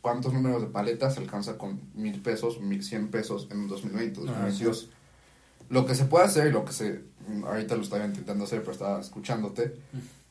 [0.00, 4.88] cuántos números de paletas se alcanza con mil pesos, mil cien pesos en 2020, 2022?
[5.70, 7.02] Lo que se puede hacer y lo que se,
[7.44, 9.74] ahorita lo estaba intentando hacer, pero estaba escuchándote,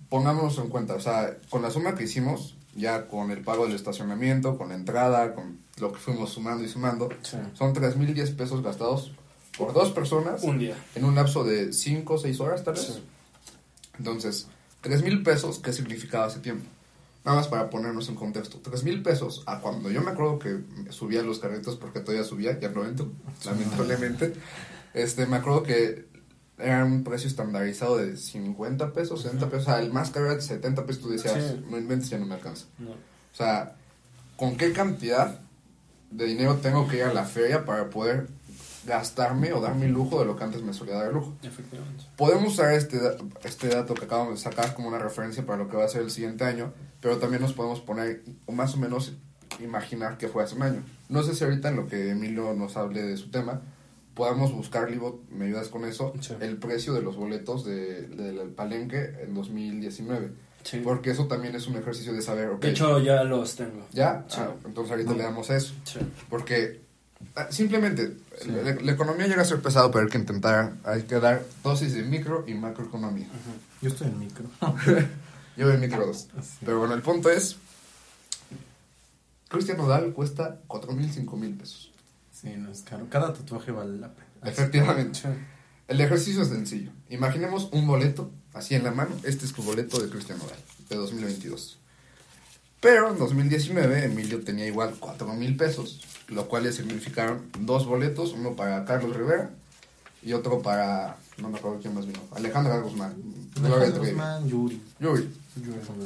[0.09, 3.75] pongámonos en cuenta, o sea, con la suma que hicimos, ya con el pago del
[3.75, 7.37] estacionamiento, con la entrada, con lo que fuimos sumando y sumando, Sí.
[7.53, 9.11] son 3.010 pesos gastados
[9.57, 10.75] por dos personas Un día.
[10.95, 12.83] en un lapso de 5 o 6 horas tal vez.
[12.85, 13.03] Sí.
[13.97, 14.47] Entonces,
[14.83, 16.65] 3.000 pesos, ¿qué significaba hace tiempo?
[17.25, 18.62] Nada más para ponernos en contexto.
[18.63, 20.60] 3.000 pesos, a cuando yo me acuerdo que
[20.91, 23.12] subía los carritos porque todavía subía, ya no entro,
[23.45, 24.33] lamentablemente.
[24.93, 26.07] Este, me acuerdo que
[26.57, 29.63] era un precio estandarizado de 50 pesos, 60 pesos.
[29.67, 31.01] O sea, el más caro era de 70 pesos.
[31.03, 31.65] Tú decías, Sí.
[31.69, 32.65] no inventes, ya no me alcanza.
[32.79, 32.91] No.
[32.91, 33.75] O sea,
[34.38, 35.39] ¿con qué cantidad
[36.10, 38.27] de dinero tengo que ir a la feria para poder
[38.88, 41.36] gastarme o darme lujo de lo que antes me solía dar el lujo?
[41.43, 42.06] Efectivamente.
[42.15, 43.00] Podemos usar este,
[43.43, 46.02] este dato que acabamos de sacar como una referencia para lo que va a ser
[46.02, 49.13] el siguiente año, pero también nos podemos poner, o más o menos
[49.60, 50.84] imaginar que fue hace un año.
[51.10, 53.62] No sé si ahorita en lo que Emilio nos hable de su tema,
[54.13, 56.34] podamos buscar, Livo, me ayudas con eso, Sí.
[56.39, 60.32] el precio de los boletos de- del palenque en 2019.
[60.63, 60.82] Sí.
[60.84, 63.86] Porque eso también es un ejercicio de saber, ok, De hecho, ya los tengo.
[63.93, 64.26] ¿ya?
[64.28, 64.38] Sí.
[64.41, 65.73] Ah, entonces ahorita le damos eso.
[66.30, 66.82] Porque
[67.36, 71.19] ah, simplemente la, la economía llega a ser pesado, pero hay que intentar, hay que
[71.19, 73.27] dar dosis de micro y macroeconomía.
[73.82, 74.45] Yo estoy en micro.
[75.58, 76.27] Yo veo micro dos.
[76.41, 76.58] Sí.
[76.65, 77.58] Pero bueno, el punto es,
[79.49, 81.91] Cristian Nodal cuesta 4 mil, 5 mil pesos.
[82.32, 83.08] Sí, no es caro.
[83.10, 84.27] Cada tatuaje vale la pena.
[84.43, 85.21] Efectivamente.
[85.88, 86.91] El ejercicio es sencillo.
[87.10, 89.15] Imaginemos un boleto, así en la mano.
[89.23, 91.80] Este es tu boleto de Cristian Nodal, de 2022.
[92.79, 98.33] Pero en 2019 Emilio tenía igual 4 mil pesos, lo cual le significaron dos boletos,
[98.33, 99.51] uno para Carlos Rivera
[100.21, 103.15] y otro para, no me acuerdo quién más vino, Alejandra Guzmán.
[103.53, 104.09] Trevi.
[104.09, 104.81] Guzmán, Yuri.
[104.99, 105.29] Yuri.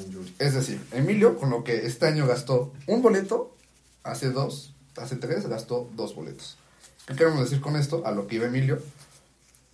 [0.10, 0.36] Yuri.
[0.40, 3.56] Es decir, Emilio, con lo que este año gastó un boleto,
[4.04, 6.58] hace dos, hace tres, gastó dos boletos.
[7.08, 8.06] ¿Qué queremos decir con esto?
[8.06, 8.82] A lo que iba Emilio.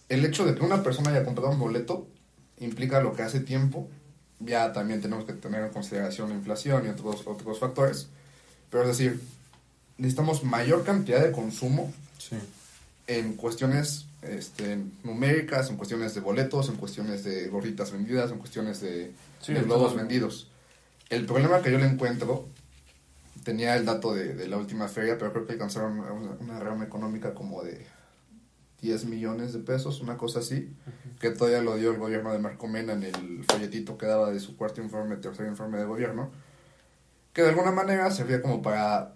[0.10, 2.07] El hecho de que una persona haya comprado un boleto
[2.60, 3.89] implica lo que hace tiempo.
[4.39, 8.08] Ya también tenemos que tener en consideración la inflación y otros, otros factores.
[8.69, 9.21] Pero es decir,
[9.97, 12.36] necesitamos mayor cantidad de consumo Sí.
[13.08, 18.82] en cuestiones este, numéricas, en cuestiones de boletos, en cuestiones de gorritas vendidas, en cuestiones
[18.82, 19.97] de, Sí, de globos todo.
[19.97, 20.50] vendidos.
[21.10, 22.47] El problema que yo le encuentro,
[23.43, 26.84] tenía el dato de, de la última feria, pero creo que alcanzaron una, una rama
[26.84, 27.86] económica como de
[28.82, 30.72] 10 millones de pesos, una cosa así,
[31.20, 34.40] que todavía lo dio el gobierno de Marco Mena en el folletito que daba de
[34.40, 36.30] su cuarto informe, tercer informe de gobierno,
[37.34, 39.16] que de alguna manera servía como para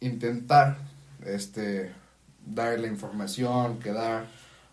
[0.00, 0.78] intentar
[1.24, 1.92] este,
[2.46, 4.26] dar la información, quedar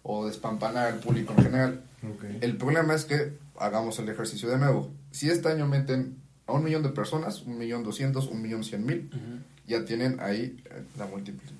[0.04, 1.84] o despampanar al público en general.
[2.42, 4.90] El problema es que hagamos el ejercicio de nuevo.
[5.12, 8.86] Si este año meten a un millón de personas, un millón doscientos, un millón cien
[8.86, 9.10] mil,
[9.68, 10.64] ya tienen ahí
[10.98, 11.60] la multiplicación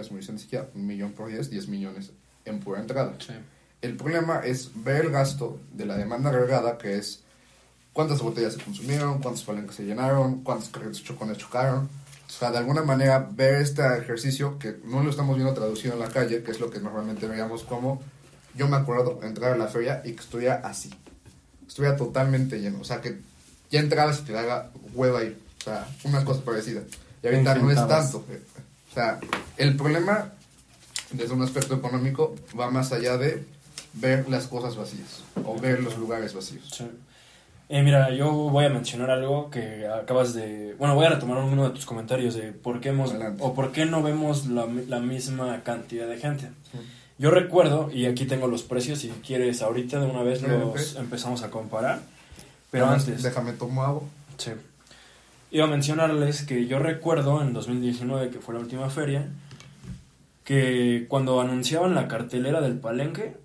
[0.00, 2.10] es muy sencilla, un millón por diez, diez millones
[2.44, 3.14] en pura entrada.
[3.18, 3.32] Sí.
[3.80, 7.20] El problema es ver el gasto de la demanda agregada, que es
[7.92, 11.88] cuántas botellas se consumieron, cuántos palenques se llenaron, cuántos carritos de chocones chocaron.
[12.28, 16.00] O sea, de alguna manera ver este ejercicio que no lo estamos viendo traducido en
[16.00, 18.00] la calle, que es lo que normalmente veíamos como,
[18.54, 20.90] yo me acuerdo entrar a la feria y que estuviera así.
[21.66, 22.80] Estuviera totalmente lleno.
[22.80, 23.18] O sea, que
[23.70, 25.38] ya entrabas y te daba hueva ir.
[25.58, 26.82] O sea, una cosa parecida.
[27.22, 28.24] Y ahorita no es tanto.
[28.92, 29.18] O sea,
[29.56, 30.32] el problema
[31.12, 33.42] desde un aspecto económico va más allá de
[33.94, 36.68] ver las cosas vacías o ver los lugares vacíos.
[36.70, 36.84] Sí.
[37.70, 40.74] Eh, mira, yo voy a mencionar algo que acabas de...
[40.78, 43.12] Bueno, voy a retomar uno de tus comentarios de por qué hemos...
[43.12, 43.42] Adelante.
[43.42, 46.50] o por qué no vemos la, la misma cantidad de gente.
[47.16, 51.42] Yo recuerdo, y aquí tengo los precios, si quieres ahorita de una vez los empezamos
[51.42, 52.00] a comparar.
[52.70, 53.22] Pero antes...
[53.22, 54.02] Déjame tomo agua.
[54.36, 54.50] Sí.
[55.52, 59.28] Iba a mencionarles que yo recuerdo en 2019, que fue la última feria,
[60.44, 63.36] que cuando anunciaban la cartelera del palenque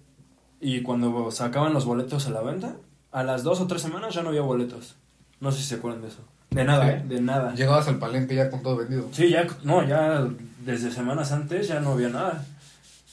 [0.59, 2.75] y cuando sacaban los boletos a la venta,
[3.11, 4.95] a las dos o tres semanas ya no había boletos.
[5.39, 6.21] No sé si se acuerdan de eso.
[6.49, 6.91] De nada, Sí.
[6.91, 7.03] ¿eh?
[7.07, 7.53] De nada.
[7.53, 9.09] Llegabas al palenque ya con todo vendido.
[9.11, 10.25] Sí, ya, no, ya
[10.65, 12.45] desde semanas antes ya no había nada.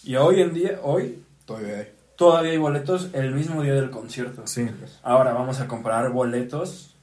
[0.05, 1.89] Y hoy en día, hoy, Todavía hay.
[2.17, 4.47] todavía hay boletos el mismo día del concierto.
[4.47, 4.71] Sí.
[5.03, 6.94] Ahora vamos a comparar boletos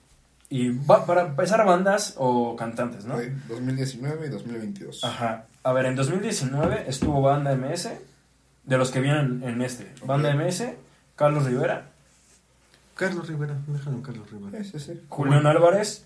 [0.51, 3.15] y va, para empezar bandas o cantantes, ¿no?
[3.15, 5.01] Hay 2019 y 2022.
[5.05, 5.45] Ajá.
[5.63, 7.89] A ver, en 2019 estuvo Banda MS,
[8.65, 9.89] de los que vienen en este.
[10.05, 10.73] Banda MS,
[11.15, 11.91] Carlos Rivera,
[12.95, 14.61] Carlos Rivera, déjalo en Carlos Rivera.
[14.61, 15.01] Sí, sí, sí.
[15.07, 16.05] Julián Álvarez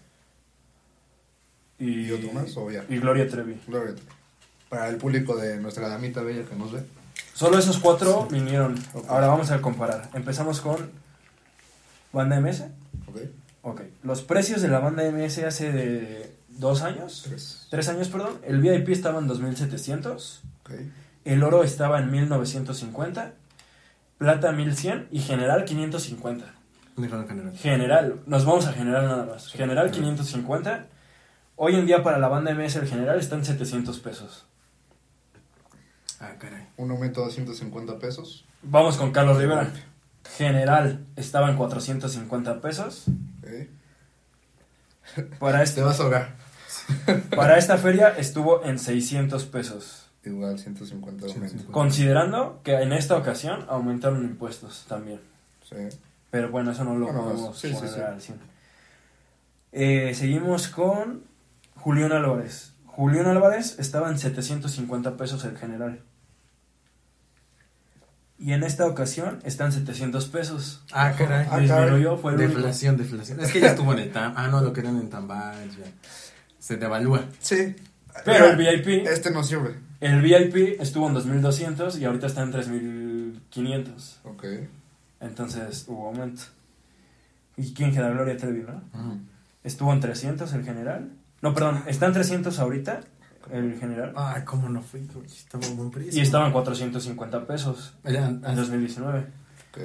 [1.80, 2.86] y, ¿Y otro más o ya?
[2.88, 3.60] y Gloria Trevi.
[3.68, 3.96] Gloria.
[4.70, 6.84] Para el público de nuestra damita bella que nos ve.
[7.34, 8.76] Solo esos cuatro vinieron.
[9.08, 10.08] Ahora vamos a comparar.
[10.14, 10.92] Empezamos con
[12.14, 12.66] Banda MS.
[13.08, 13.22] ¿Ok?
[13.66, 13.82] Ok.
[14.04, 17.24] Los precios de la Banda MS hace de dos años.
[17.28, 17.68] Tres.
[17.72, 18.38] Tres años, perdón.
[18.44, 20.44] El VIP estaba en 2700.
[20.62, 20.72] Ok.
[21.26, 23.34] El oro estaba en 1950.
[24.20, 26.46] Plata 1100 y general 550.
[26.96, 27.58] Déjalo en general.
[27.58, 29.48] General, nos vamos a general nada más.
[29.48, 30.86] General 550.
[31.56, 34.46] Hoy en día para la banda MS el general está en 700 pesos.
[36.20, 36.68] Ah, caray.
[36.78, 38.46] Un aumento de 150 pesos.
[38.62, 39.72] Vamos con Carlos Rivera.
[40.38, 43.06] General estaba en 450 pesos.
[45.40, 46.36] Para este, Te vas a ahogar.
[47.36, 50.10] para esta feria estuvo en 600 pesos.
[50.24, 51.72] Igual 150 de aumento.
[51.72, 55.20] Considerando que en esta ocasión aumentaron impuestos también.
[55.70, 55.76] Sí.
[56.32, 58.00] Pero bueno, eso no lo Bueno, podemos sí, sí, poner sí.
[58.02, 58.40] al 100.
[59.72, 61.24] Eh, seguimos con
[61.76, 62.74] Julián Álvarez.
[62.88, 66.02] Julián Álvarez estaba en 750 pesos el general.
[68.38, 70.84] Y en esta ocasión está en 700 pesos.
[70.92, 71.48] Ah, caray.
[71.50, 72.56] Ah, Disminuyó, fue el único.
[72.56, 73.40] deflación, deflación.
[73.40, 74.34] Es que ya estuvo en el TAM.
[74.36, 75.56] Ah, no, lo querían en Tambach.
[75.70, 75.86] ya.
[76.60, 77.24] Se devalúa.
[77.40, 77.76] Sí.
[78.26, 79.76] Pero el VIP, Este no sirve.
[80.02, 84.20] el VIP estuvo en 2200 y ahorita está en 3500.
[84.24, 84.46] Ok.
[85.22, 86.44] Entonces hubo aumento.
[87.58, 88.10] ¿Y quién queda?
[88.10, 88.82] Gloria Trevi, ¿no?
[89.64, 91.10] Estuvo en 300 el general.
[91.42, 93.02] No, perdón, está en 300 ahorita
[93.52, 94.14] el general.
[94.16, 95.26] Ay, cómo no fui, güey.
[95.26, 96.20] Estaba buen precio.
[96.20, 99.20] Y estaba en 450 pesos Ya, en ah, 2019.
[99.20, 99.80] Ok.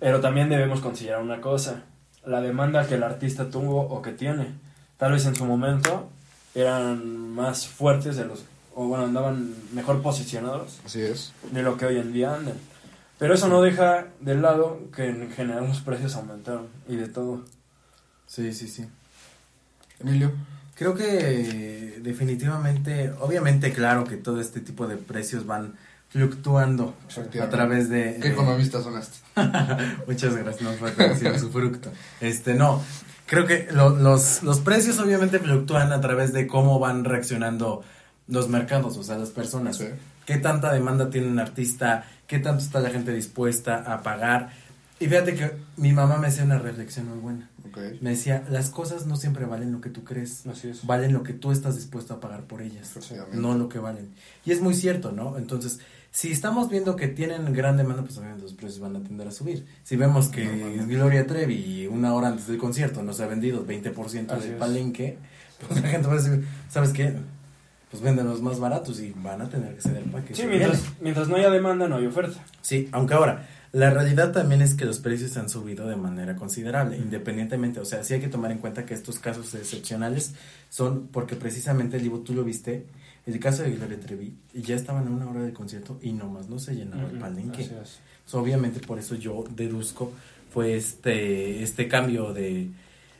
[0.00, 1.82] Pero también debemos considerar una cosa.
[2.24, 4.54] La demanda que el artista tuvo o que tiene.
[4.96, 6.10] Tal vez en su momento
[6.54, 8.44] eran más fuertes de los...
[8.74, 11.32] O bueno, andaban mejor posicionados Así es.
[11.50, 12.54] de lo que hoy en día andan.
[13.18, 17.44] Pero eso no deja de lado que en general los precios aumentaron y de todo.
[18.26, 18.86] Sí, sí, sí.
[19.98, 20.32] Emilio.
[20.78, 25.74] Creo que definitivamente, obviamente, claro que todo este tipo de precios van
[26.08, 26.94] fluctuando
[27.42, 28.18] a través de...
[28.22, 29.20] ¿Qué de- economistas son estos?
[30.06, 31.90] Muchas gracias, no fue su fruto.
[32.20, 32.82] Este, no,
[33.26, 37.82] creo que lo- los, los precios obviamente fluctúan a través de cómo van reaccionando
[38.26, 39.76] los mercados, o sea, las personas.
[39.78, 39.88] Sí.
[40.26, 42.04] ¿Qué tanta demanda tiene un artista?
[42.26, 44.50] ¿Qué tanto está la gente dispuesta a pagar?
[45.00, 47.48] Y fíjate que mi mamá me hacía una reflexión muy buena.
[47.68, 47.78] Ok.
[48.00, 50.84] Me decía, las cosas no siempre valen lo que tú crees, Así es.
[50.86, 52.94] valen lo que tú estás dispuesto a pagar por ellas,
[53.32, 54.08] no lo que valen.
[54.44, 55.38] Y es muy cierto, ¿no?
[55.38, 55.78] Entonces,
[56.10, 59.30] si estamos viendo que tienen gran demanda, pues obviamente los precios van a tender a
[59.30, 59.66] subir.
[59.84, 60.44] Si vemos que.
[60.88, 64.58] Gloria Trevi, una hora antes del concierto, nos ha vendido 20% Así del es.
[64.58, 65.18] palenque,
[65.68, 67.14] pues la gente va a decir, ¿sabes qué?
[67.90, 70.42] Pues venden los más baratos y van a tener que ceder para que Sí,
[71.00, 72.42] mientras no haya demanda, no hay oferta.
[72.62, 76.96] Sí, aunque ahora, la realidad también es que los precios han subido de manera considerable,
[76.96, 80.34] independientemente, o sea, sí hay que tomar en cuenta que estos casos excepcionales
[80.70, 82.86] son porque precisamente, Livo, tú lo viste,
[83.26, 86.58] el caso de Gloria Trevi, ya estaban a una hora del concierto y nomás no
[86.58, 87.68] se llenaba el palenque.
[88.24, 90.12] So, obviamente por eso yo deduzco
[90.50, 92.70] fue este, este cambio de,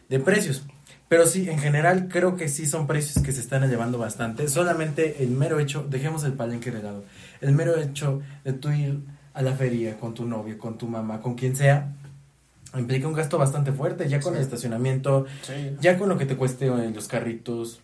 [0.08, 0.62] de precios.
[1.08, 4.48] Pero sí, en general creo que sí son precios que se están elevando bastante.
[4.48, 7.04] Solamente el mero hecho, dejemos el palenque de lado,
[7.40, 9.00] el mero hecho de tú ir
[9.38, 11.92] a la feria con tu novio, con tu mamá, con quien sea,
[12.77, 14.38] implica un gasto bastante fuerte, ya con Sí.
[14.38, 15.77] el estacionamiento, Sí.
[15.81, 17.81] ya con lo que te cueste en los carritos,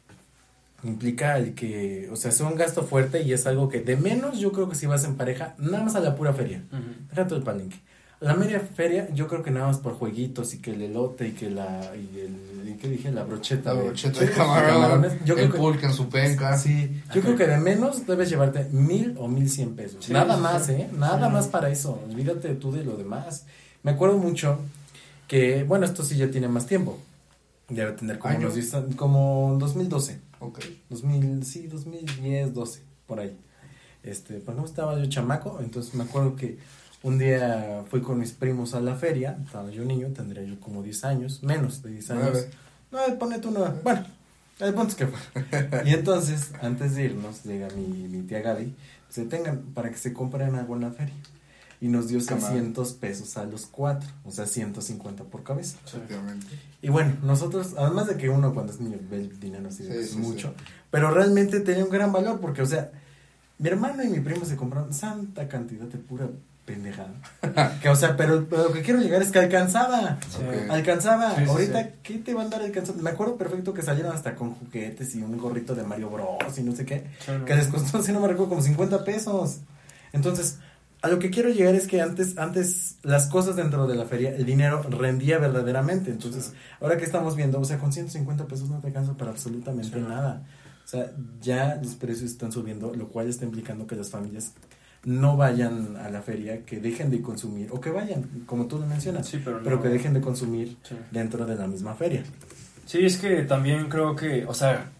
[0.82, 4.38] implica el que, o sea, es un gasto fuerte y es algo que de menos
[4.40, 6.64] yo creo que si vas en pareja, nada más a la pura feria.
[6.72, 6.82] Ujú.
[7.10, 7.76] Deja todo el palenque.
[8.24, 11.32] La media feria, yo creo que nada más por jueguitos y que el elote y
[11.32, 11.92] que la.
[11.94, 12.68] y el.
[12.70, 13.10] ¿y ¿Qué dije?
[13.12, 13.72] La brocheta.
[13.74, 15.12] La de- brocheta de camarón, camarones.
[15.24, 15.58] Yo creo el que.
[15.58, 16.56] pulque en su penca.
[16.58, 20.04] Sí, yo creo que de menos debes llevarte mil o mil cien pesos.
[20.04, 20.68] Sí, Nada sí, más.
[20.70, 20.88] ¿eh?
[20.98, 21.32] Nada Sí.
[21.34, 22.00] más para eso.
[22.08, 23.44] Olvídate tú de lo demás.
[23.82, 24.58] Me acuerdo mucho
[25.28, 26.98] que, bueno, esto sí ya tiene más tiempo.
[27.68, 28.54] Debe tener como, ¿Años?
[28.54, 30.18] unos 10 como 2012.
[30.40, 30.60] Ok.
[30.90, 33.36] 2000, sí, 2010, 12, por ahí.
[34.02, 36.58] Este, pues no estaba yo chamaco, entonces me acuerdo que
[37.04, 40.82] un día fui con mis primos a la feria, estaba yo niño, tendría yo como
[40.82, 42.46] 10 años, menos de 10 años.
[42.90, 44.06] No, ponete uno, bueno,
[44.58, 45.82] el punto es que fue.
[45.84, 48.74] Y entonces, antes de irnos, llega mi, mi tía Gaby,
[49.10, 51.14] se tengan para que se compren algo en la feria.
[51.78, 52.52] Y nos dio Camarón.
[52.52, 55.76] 600 pesos a los cuatro, o sea, 150 por cabeza.
[55.84, 56.46] Efectivamente.
[56.80, 60.06] Y bueno, nosotros, además de que uno cuando es niño ve el dinero así Sí,
[60.06, 60.54] sí, mucho,
[60.90, 62.90] pero realmente tenía un gran valor porque, o sea,
[63.58, 66.30] mi hermano y mi primo se compraron santa cantidad de pura
[66.64, 67.12] pendejada.
[67.82, 70.18] que, o sea, pero, pero lo que quiero llegar es que alcanzaba.
[70.70, 71.34] Alcanzaba.
[71.36, 71.88] Sí, sí, Ahorita, sí.
[72.02, 73.02] ¿qué te van a dar alcanzando?
[73.02, 76.58] Me acuerdo perfecto que salieron hasta con juguetes y un gorrito de Mario Bros.
[76.58, 77.04] y no sé qué.
[77.46, 79.58] Que les costó, si no me recuerdo, como 50 pesos.
[80.12, 80.58] Entonces,
[81.02, 84.30] a lo que quiero llegar es que antes, antes las cosas dentro de la feria,
[84.34, 86.10] el dinero rendía verdaderamente.
[86.10, 89.98] Entonces, ahora que estamos viendo, o sea, con 150 pesos no te alcanza para absolutamente
[89.98, 90.04] Sí.
[90.08, 90.42] nada.
[90.84, 94.52] O sea, ya los precios están subiendo, lo cual está implicando que las familias
[95.04, 98.86] no vayan a la feria, que dejen de consumir, o que vayan, como tú lo
[98.86, 100.96] mencionas, Sí, pero, que dejen de consumir Sí.
[101.10, 102.22] dentro de la misma feria.
[102.86, 104.90] Sí, es que también creo que, o sea,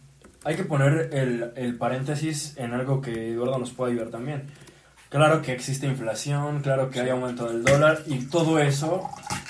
[0.45, 4.45] hay que poner el, el paréntesis en algo que Eduardo nos puede ayudar también.
[5.09, 9.09] Claro que existe inflación, claro que hay aumento del dólar y todo eso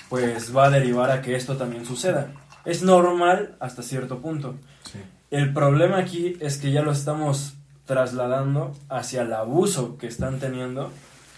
[0.08, 2.28] pues va a derivar a que esto también suceda.
[2.64, 4.56] Es normal hasta cierto punto.
[4.92, 4.98] Sí.
[5.30, 7.54] El problema aquí es que ya lo estamos
[7.86, 10.90] trasladando hacia el abuso que están teniendo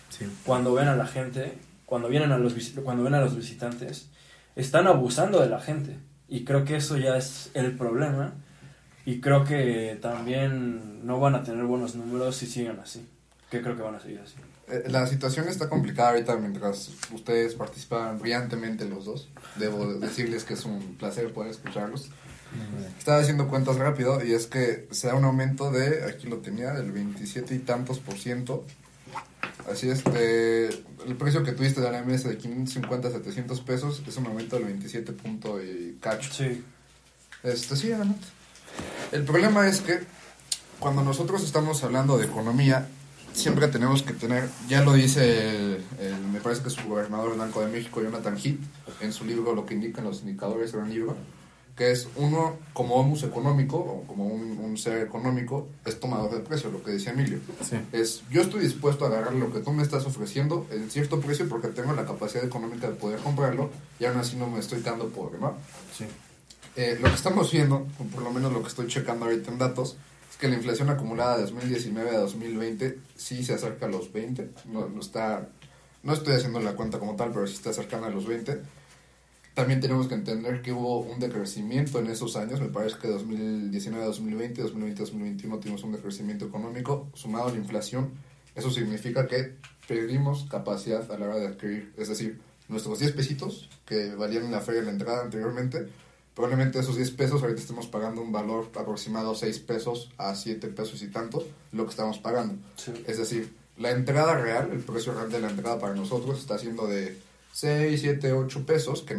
[0.08, 0.26] Sí.
[0.44, 2.54] cuando ven a la gente, cuando vienen a los
[2.84, 4.08] cuando ven a los visitantes,
[4.54, 5.96] están abusando de la gente
[6.28, 8.34] y creo que eso ya es el problema
[9.04, 13.06] y creo que también no van a tener buenos números si siguen así.
[13.50, 14.34] Que creo que van a seguir así.
[14.68, 19.28] Eh, La situación está complicada ahorita mientras ustedes participaban brillantemente los dos.
[19.54, 22.10] Debo decirles que es un placer poder escucharlos.
[22.98, 26.72] Estaba haciendo cuentas rápido y es que se da un aumento de, aquí lo tenía,
[26.72, 28.64] del 27 y tantos por ciento.
[29.70, 30.68] Así es, de-
[31.06, 34.56] el precio que tuviste de la MS de 550 a 700 pesos es un aumento
[34.56, 36.32] del 27 punto y cacho.
[36.32, 36.62] Sí.
[37.42, 38.26] Este, sí, adelante.
[39.12, 40.00] El problema es que
[40.80, 42.86] cuando nosotros estamos hablando de economía,
[43.32, 47.38] siempre tenemos que tener, ya lo dice, el- el- me parece que su gobernador del
[47.38, 48.58] Banco de México, Jonathan Heath,
[49.00, 51.16] en su libro Lo que indican los indicadores, gran libro,
[51.76, 56.40] que es uno como homus económico, o como un, un ser económico, es tomador de
[56.40, 57.38] precio, lo que decía Emilio.
[57.62, 57.76] Sí.
[57.92, 61.46] Es, yo estoy dispuesto a agarrar lo que tú me estás ofreciendo en cierto precio
[61.48, 65.08] porque tengo la capacidad económica de poder comprarlo y aún así no me estoy quedando
[65.08, 65.54] pobre, ¿no?
[65.96, 66.06] Sí.
[66.76, 69.58] Eh, lo que estamos viendo, o por lo menos lo que estoy checando ahorita en
[69.58, 69.96] datos,
[70.30, 74.50] es que la inflación acumulada de 2019 a 2020 sí se acerca a los 20.
[74.66, 75.48] No, no está,
[76.02, 78.62] no estoy haciendo la cuenta como tal, pero sí está cercana a los 20.
[79.56, 82.60] También tenemos que entender que hubo un decrecimiento en esos años.
[82.60, 87.52] Me parece que 2019 a 2020, 2020 a 2021 tuvimos un decrecimiento económico sumado a
[87.52, 88.10] la inflación.
[88.54, 89.54] Eso significa que
[89.88, 91.90] perdimos capacidad a la hora de adquirir.
[91.96, 92.38] Es decir,
[92.68, 95.88] nuestros 10 pesitos que valían en la feria de la entrada anteriormente,
[96.34, 101.00] probablemente esos 10 pesos ahorita estemos pagando un valor aproximado 6 pesos a 7 pesos
[101.00, 101.42] y tanto
[101.72, 102.56] lo que estamos pagando.
[102.76, 102.92] Sí.
[103.06, 106.86] Es decir, la entrada real, el precio real de la entrada para nosotros está siendo
[106.86, 107.16] de
[107.52, 109.16] 6, 7, 8 pesos, que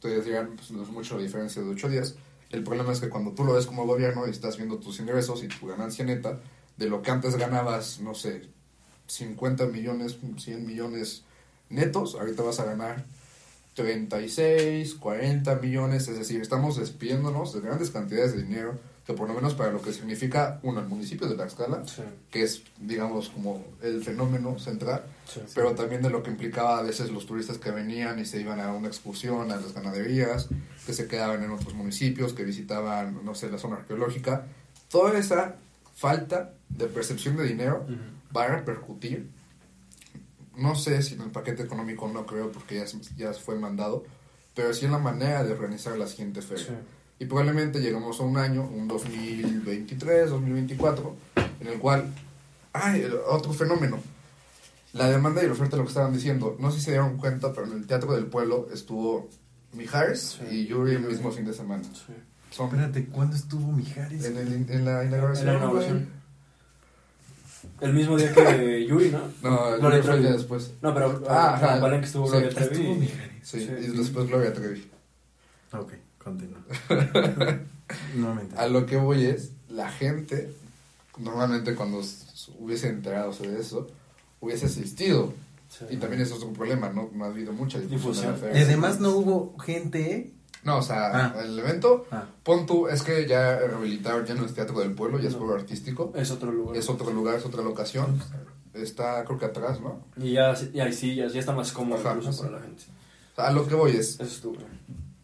[0.00, 2.14] ustedes dirán, pues no es mucho la diferencia de 8 días.
[2.48, 5.44] El problema es que cuando tú lo ves como gobierno y estás viendo tus ingresos
[5.44, 6.40] y tu ganancia neta,
[6.78, 8.48] de lo que antes ganabas, no sé,
[9.08, 11.24] 50 millones, 100 millones
[11.68, 13.04] netos, ahorita vas a ganar
[13.74, 18.78] 36, 40 millones, es decir, estamos despidiéndonos de grandes cantidades de dinero
[19.10, 22.02] que por lo menos para lo que significa, uno, el municipio de Tlaxcala, Sí.
[22.30, 25.40] que es, digamos, como el fenómeno central, Sí.
[25.54, 28.60] pero también de lo que implicaba a veces los turistas que venían y se iban
[28.60, 30.48] a una excursión a las ganaderías,
[30.86, 34.46] que se quedaban en otros municipios, que visitaban, no sé, la zona arqueológica.
[34.88, 35.56] Toda esa
[35.94, 37.96] falta de percepción de dinero Ujú.
[38.36, 39.28] va a repercutir,
[40.56, 42.84] no sé si en el paquete económico no creo porque ya,
[43.16, 44.04] ya fue mandado,
[44.54, 46.80] pero sí en la manera de organizar la siguiente feria.
[47.20, 51.16] Y probablemente llegamos a un año, un 2023, 2024,
[51.60, 52.06] en el cual,
[52.72, 53.98] ay, el otro fenómeno,
[54.94, 57.52] la demanda y la oferta, lo que estaban diciendo, no sé si se dieron cuenta,
[57.52, 59.28] pero en el Teatro del Pueblo estuvo
[59.74, 60.46] Mijares Sí.
[60.50, 61.84] y Yuri el mismo fin de semana.
[61.84, 62.12] Sí.
[62.50, 64.24] Son Espérate, ¿cuándo estuvo Mijares?
[64.24, 65.46] en, el- en la inauguración.
[65.48, 66.08] En la inauguración.
[67.82, 69.18] El mismo día que Yuri, ¿no?
[69.20, 69.32] güey.
[69.42, 70.32] No, Gloria Yuri fue el día Trevi.
[70.38, 70.72] después.
[70.80, 72.94] No, pero Ah, ah, Palenque estuvo Sí, Gloria Estuvo Trevi.
[72.94, 73.30] Mijares.
[73.42, 73.70] Sí, Sí.
[73.78, 74.90] y después Gloria Trevi.
[75.72, 75.92] Ok,
[76.30, 77.60] continúa.
[78.16, 80.52] no me A lo que voy es, la gente,
[81.18, 82.02] normalmente cuando
[82.58, 83.86] hubiese enterado de eso,
[84.40, 85.32] hubiese asistido.
[85.68, 85.84] Sí.
[85.90, 87.10] Y también eso es un problema, ¿no?
[87.14, 88.36] No ha habido mucha difusión.
[88.52, 90.32] Y además no hubo gente.
[90.64, 91.34] No, o sea, Ah.
[91.42, 92.24] el evento, Ah.
[92.42, 95.38] pon tú, es que ya rehabilitaron, ya no es Teatro del Pueblo, ya es No.
[95.40, 96.12] juego artístico.
[96.16, 96.76] Es otro lugar.
[96.76, 98.20] Es otro lugar, es otra locación.
[98.74, 100.04] Está, creo que atrás, ¿no?
[100.16, 102.38] Y ya, ya hay sillas, ya está más cómodo Ajá, incluso sí.
[102.42, 102.82] para la gente.
[103.32, 104.56] O sea, a lo que voy es, Eso estuvo.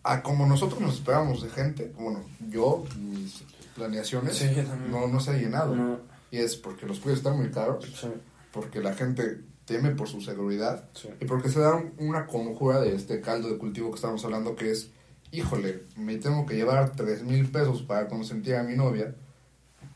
[0.07, 3.43] A como nosotros nos esperábamos de gente, bueno, yo, mis
[3.75, 4.47] planeaciones, Sí,
[4.91, 5.75] no, no se ha llenado.
[5.77, 5.99] No,
[6.31, 8.09] Y es porque los precios están muy caros, sí,
[8.53, 11.09] porque la gente teme por su seguridad sí.
[11.21, 14.55] y porque se da un- una conjura de este caldo de cultivo que estamos hablando
[14.55, 14.91] que es,
[15.33, 19.15] híjole, me tengo que llevar tres mil pesos para consentir a mi novia.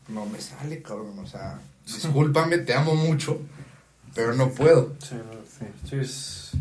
[0.09, 3.39] No me sale, cabrón, o sea, discúlpame, te amo mucho,
[4.13, 4.93] pero no puedo.
[4.99, 5.15] Sí,
[5.89, 6.51] sí, es,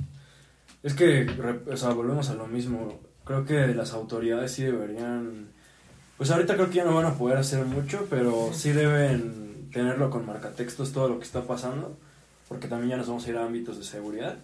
[0.85, 1.27] es que,
[1.71, 3.01] o sea, volvemos a lo mismo.
[3.31, 5.47] Creo que las autoridades sí deberían,
[6.19, 10.11] pues ahorita creo que ya no van a poder hacer mucho, pero sí deben tenerlo
[10.11, 11.97] con marcatextos todo lo que está pasando,
[12.49, 14.39] porque también ya nos vamos a ir a ámbitos de seguridad.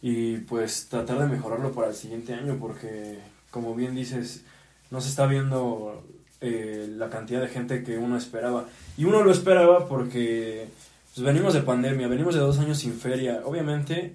[0.00, 3.18] Y pues tratar de mejorarlo para el siguiente año, porque
[3.50, 4.42] como bien dices,
[4.90, 6.02] no se está viendo
[6.40, 8.64] eh, la cantidad de gente que uno esperaba.
[8.96, 10.66] Y uno lo esperaba porque
[11.14, 13.42] pues venimos de pandemia, venimos de dos años sin feria.
[13.44, 14.14] Obviamente,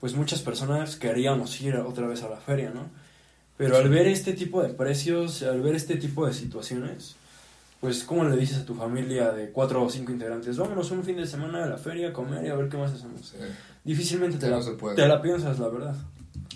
[0.00, 2.88] pues muchas personas queríamos ir otra vez a la feria, ¿no?
[3.56, 7.16] Pero al ver este tipo de precios, al ver este tipo de situaciones,
[7.80, 10.56] pues ¿cómo le dices a tu familia de cuatro o cinco integrantes?
[10.56, 12.92] Vámonos un fin de semana a la feria a comer y a ver qué más
[12.92, 13.20] hacemos.
[13.28, 13.36] Sí.
[13.84, 14.96] Difícilmente te, la, no se puede.
[14.96, 15.94] te la piensas, la verdad.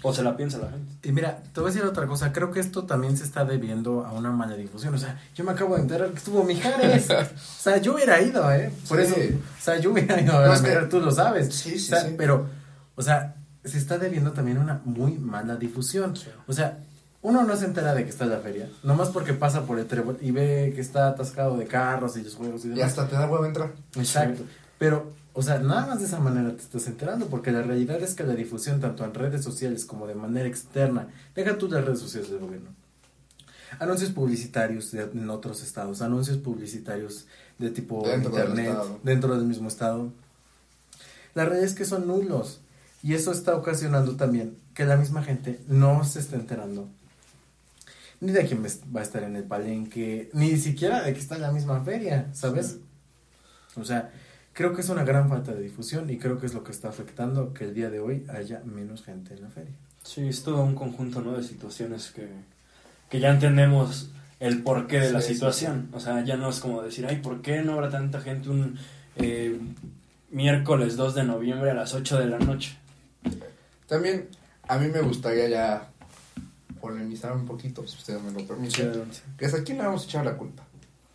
[0.03, 1.09] O se la piensa la gente.
[1.09, 2.31] Y mira, te voy a decir otra cosa.
[2.31, 4.93] Creo que esto también se está debiendo a una mala difusión.
[4.95, 7.09] O sea, yo me acabo de enterar que estuvo Mijares.
[7.11, 7.25] o
[7.63, 8.71] sea, yo hubiera ido, ¿eh?
[8.87, 9.13] Por Sí.
[9.21, 9.37] eso.
[9.39, 11.55] O sea, yo hubiera ido a ver No, a es que- tú lo sabes.
[11.55, 12.15] Sí, sí, O sea, sí.
[12.19, 12.47] Pero,
[12.97, 16.15] o sea, se está debiendo también a una muy mala difusión.
[16.47, 16.79] O sea,
[17.23, 18.69] uno no se entera de que está en la feria.
[18.83, 22.35] Nomás porque pasa por el trébol y ve que está atascado de carros y los
[22.35, 22.91] juegos y Y demás.
[22.91, 23.73] hasta te da huevo entrar.
[23.97, 24.43] Exacto.
[24.79, 28.15] Pero, o sea, nada más de esa manera te estás enterando, porque la realidad es
[28.15, 32.01] que la difusión, tanto en redes sociales como de manera externa, deja tú las redes
[32.01, 32.69] sociales del gobierno.
[33.81, 37.25] Anuncios publicitarios de- en otros estados, anuncios publicitarios
[37.59, 39.01] de tipo Dentro del internet, estado.
[39.03, 40.13] dentro del mismo estado.
[41.35, 42.61] La realidad es que son nulos.
[43.05, 46.89] Y eso está ocasionando también que la misma gente no se esté enterando
[48.21, 51.43] ni de quién va a estar en el palenque, ni siquiera de que está en
[51.43, 52.79] la misma feria, ¿sabes?
[53.77, 54.11] O sea,
[54.55, 56.89] creo que es una gran falta de difusión y creo que es lo que está
[56.89, 59.75] afectando que el día de hoy haya menos gente en la feria.
[60.03, 61.33] Sí, es todo un conjunto ¿no?
[61.33, 62.27] de situaciones que,
[63.11, 64.09] que ya entendemos
[64.41, 65.89] el porqué de la sí, situación.
[65.93, 68.79] O sea, ya no es como decir, ay, ¿por qué no habrá tanta gente un
[69.17, 69.61] eh,
[70.31, 72.79] miércoles 2 de noviembre a las 8 de la noche?
[73.87, 74.29] También
[74.67, 75.89] a mí me gustaría ya
[76.81, 79.05] polemizar un poquito, si ustedes me lo permiten.
[79.39, 80.63] Que es a quién le vamos a echar la culpa.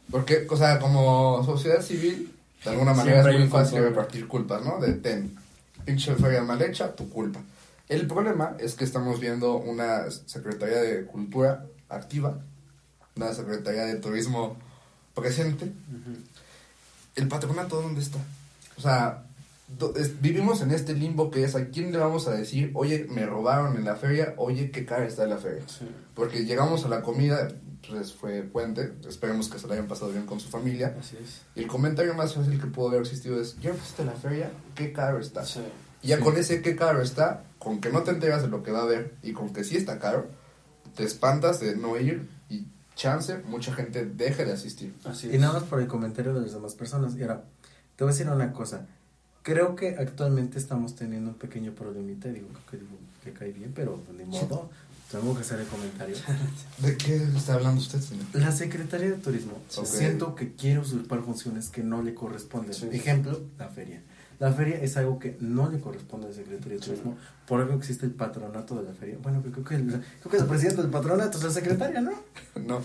[0.10, 2.34] Porque, o sea, como sociedad civil,
[2.64, 4.80] de alguna manera Siempre es muy fácil repartir culpas, ¿no?
[4.80, 5.36] De ten,
[5.86, 7.40] pinche feria mal hecha, tu culpa.
[7.88, 12.40] El problema es que estamos viendo una Secretaría de Cultura activa,
[13.16, 14.58] una Secretaría de Turismo
[15.14, 15.72] presente.
[17.16, 18.20] ¿El patronato dónde está?
[18.78, 19.24] O sea,
[20.22, 23.76] vivimos en este limbo que es a quién le vamos a decir, oye, me robaron
[23.76, 25.64] en la feria, oye, qué cara está la feria.
[26.16, 27.48] Porque llegamos a la comida,
[27.88, 30.96] pues fue puente, esperemos que se la hayan pasado bien con su familia.
[31.00, 31.42] Así es.
[31.56, 34.52] Y el comentario más fácil que pudo haber existido es, ¿ya fuiste a la feria?
[34.76, 35.46] ¿Qué caro está?
[35.46, 35.62] Sí.
[36.02, 36.24] Y ya Sí.
[36.24, 38.84] con ese qué caro está, con que no te enteras de lo que va a
[38.84, 40.28] haber y con que sí está caro,
[40.96, 42.66] te espantas de no ir y
[42.96, 44.96] chance, mucha gente deje de asistir.
[45.06, 47.16] Así Y nada más por el comentario de las demás personas.
[47.16, 47.46] Y ahora,
[47.96, 48.88] te voy a decir una cosa.
[49.44, 52.30] Creo que actualmente estamos teniendo un pequeño problemita.
[52.30, 52.90] Digo, que, digo,
[53.24, 54.70] que cae bien, pero ni modo.
[55.12, 56.16] Tengo que hacer el comentario.
[56.78, 58.26] ¿De qué está hablando usted, señor?
[58.34, 62.76] La Secretaría de Turismo siento que quiere usurpar funciones que no le corresponden.
[62.76, 62.90] Sí.
[62.92, 64.04] Ejemplo, la feria.
[64.38, 67.18] La feria es algo que no le corresponde a la Secretaría de Turismo.
[67.48, 69.18] Por algo existe el patronato de la feria.
[69.22, 72.12] Bueno, creo que el, creo que el presidente del patronato es la secretaria, ¿no?
[72.68, 72.82] No.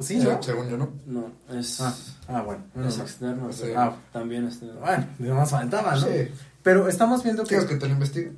[0.00, 0.42] Sí, ¿no?
[0.42, 0.90] Según yo, no.
[1.06, 1.94] No, es, Ah,
[2.28, 2.64] ah, bueno.
[2.74, 3.06] menos es mal.
[3.06, 3.52] externo.
[3.52, 3.64] Sí.
[3.76, 3.96] Ah.
[4.12, 4.80] También externo.
[4.80, 6.06] Bueno, más faltaba, ¿no?
[6.06, 6.28] Sí.
[6.62, 7.48] Pero estamos viendo que...
[7.50, 8.32] ¿Quieres que te lo investigue?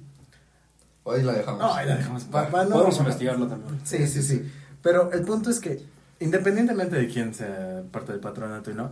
[1.04, 1.60] O ahí la dejamos.
[1.60, 2.24] No, ahí la dejamos.
[2.24, 3.80] Pa- pa- no, Podemos no, investigarlo también.
[3.84, 4.42] Sí, sí, sí.
[4.82, 5.82] Pero el punto es que,
[6.20, 8.90] independientemente de quién sea parte del patronato y no,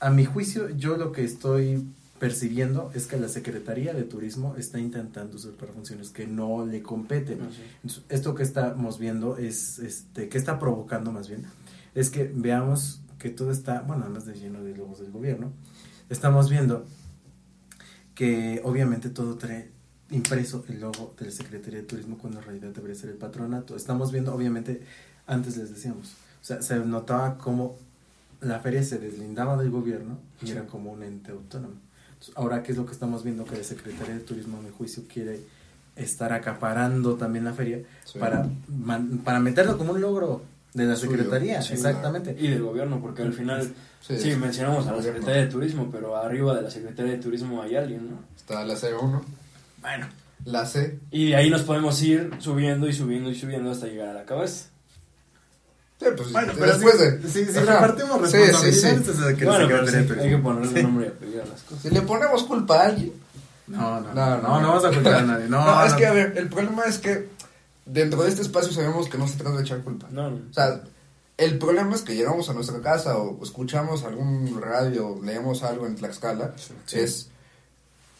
[0.00, 1.86] a mi juicio, yo lo que estoy
[2.18, 7.40] percibiendo es que la Secretaría de Turismo está intentando usurpar funciones que no le competen.
[7.82, 11.44] Entonces, Esto que estamos viendo es, este, que está provocando más bien,
[11.94, 15.52] es que veamos que todo está, bueno, además de lleno de logos del gobierno,
[16.10, 16.84] estamos viendo
[18.14, 19.70] que obviamente todo trae
[20.10, 23.74] impreso el logo de la Secretaría de Turismo cuando en realidad debería ser el patronato.
[23.76, 24.82] Estamos viendo, obviamente,
[25.26, 27.76] antes les decíamos, o sea, se notaba como
[28.40, 31.74] la feria se deslindaba del gobierno y era como un ente autónomo.
[32.12, 33.44] Entonces, ahora, ¿qué es lo que estamos viendo?
[33.44, 35.40] Que la Secretaría de Turismo, a mi juicio, quiere
[35.96, 38.18] estar acaparando también la feria Sí.
[38.18, 38.46] para,
[39.24, 40.42] para meterlo como un logro
[40.74, 42.36] de la Secretaría, sí, exactamente.
[42.38, 43.62] Y del gobierno, porque al final,
[44.00, 44.36] Sí, sí, sí.
[44.36, 45.02] mencionamos a la.
[45.02, 48.18] Secretaría de Turismo, pero arriba de la Secretaría de Turismo hay alguien, ¿no?
[48.36, 49.22] Está la C1,
[49.80, 50.06] Bueno,
[50.44, 50.98] la C.
[51.10, 54.24] Y de ahí nos podemos ir subiendo y subiendo y subiendo hasta llegar a la
[54.24, 54.66] cabeza.
[56.00, 57.28] Sí, pues Bueno, pero después si, de.
[57.46, 58.50] si, si repartimos Sí, sí, sí.
[58.50, 60.82] responsabilidades desde que la bueno, Secretaría de hay que ponerle Sí.
[60.82, 61.82] nombre y apellido a las cosas.
[61.82, 63.12] Si le ponemos culpa a alguien.
[63.68, 65.48] No, no, No, no, no, no, no vamos a culpar a nadie.
[65.48, 67.28] No, No, es que, a ver, el problema es que
[67.86, 70.08] dentro de este espacio sabemos que no se trata de echar culpa.
[70.10, 70.36] No, no.
[70.50, 70.82] O sea,
[71.36, 75.96] el problema es que llegamos a nuestra casa o escuchamos algún radio, leemos algo en
[75.96, 76.54] Tlaxcala,
[76.92, 77.28] es,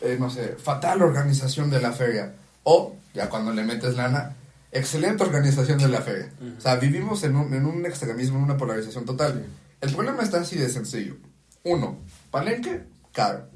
[0.01, 2.35] eh, no sé, fatal organización de la feria.
[2.65, 4.35] O, ya cuando le metes lana,
[4.73, 6.33] excelente organización de la feria.
[6.59, 9.47] O sea, vivimos en un, en un extremismo, en una polarización total.
[9.81, 11.17] El problema está así de sencillo.
[11.63, 11.99] Uno,
[12.31, 13.47] palenque, caro.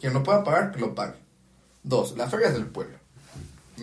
[0.00, 1.14] Quien lo pueda pagar, que lo pague.
[1.84, 2.96] Dos, la feria es del pueblo.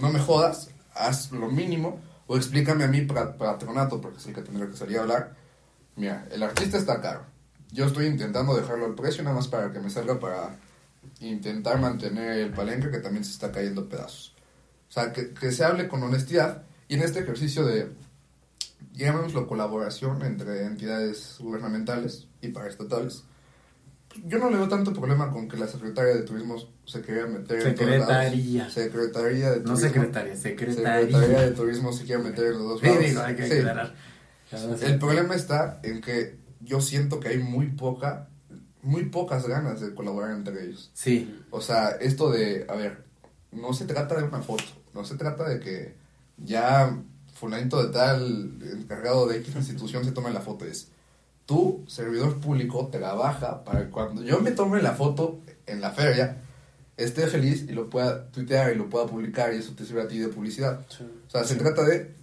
[0.01, 4.41] No me jodas, haz lo mínimo o explícame a mí patronato, porque es el que
[4.41, 5.35] tendría que salir a hablar.
[5.95, 7.25] Mira, el artista está caro.
[7.71, 10.57] Yo estoy intentando dejarlo al precio nada más para que me salga para
[11.19, 14.35] intentar mantener el palenque que también se está cayendo a pedazos.
[14.89, 17.91] O sea, que, que se hable con honestidad y en este ejercicio de,
[18.93, 23.23] llamémoslo colaboración entre entidades gubernamentales y paraestatales,
[24.26, 26.55] yo no le veo tanto problema con que la secretaria de turismo
[26.86, 28.07] se quería meter en todos lados.
[28.07, 28.70] Secretaría.
[28.70, 29.78] Secretaría de No turismo.
[29.88, 31.01] secretaria, secretaría.
[31.07, 32.99] Secretaría de turismo se quiere meter en los dos Sí, lados.
[33.05, 33.53] digo, hay que Sí.
[33.59, 33.95] aclarar.
[34.82, 38.30] El problema está en que yo siento que hay muy poca,
[38.82, 40.91] muy pocas ganas de colaborar entre ellos.
[40.93, 41.41] Sí.
[41.49, 43.03] O sea, esto de, a ver,
[43.51, 45.95] no se trata de una foto, no se trata de que
[46.38, 47.01] ya
[47.34, 50.89] fulanito de tal encargado de X institución se tome la foto, es
[51.45, 56.37] tú, servidor público, trabaja para que cuando yo me tome la foto en la feria,
[56.97, 60.07] esté feliz y lo pueda tuitear y lo pueda publicar y eso te sirve a
[60.07, 60.85] ti de publicidad.
[61.27, 62.13] O sea, se trata de,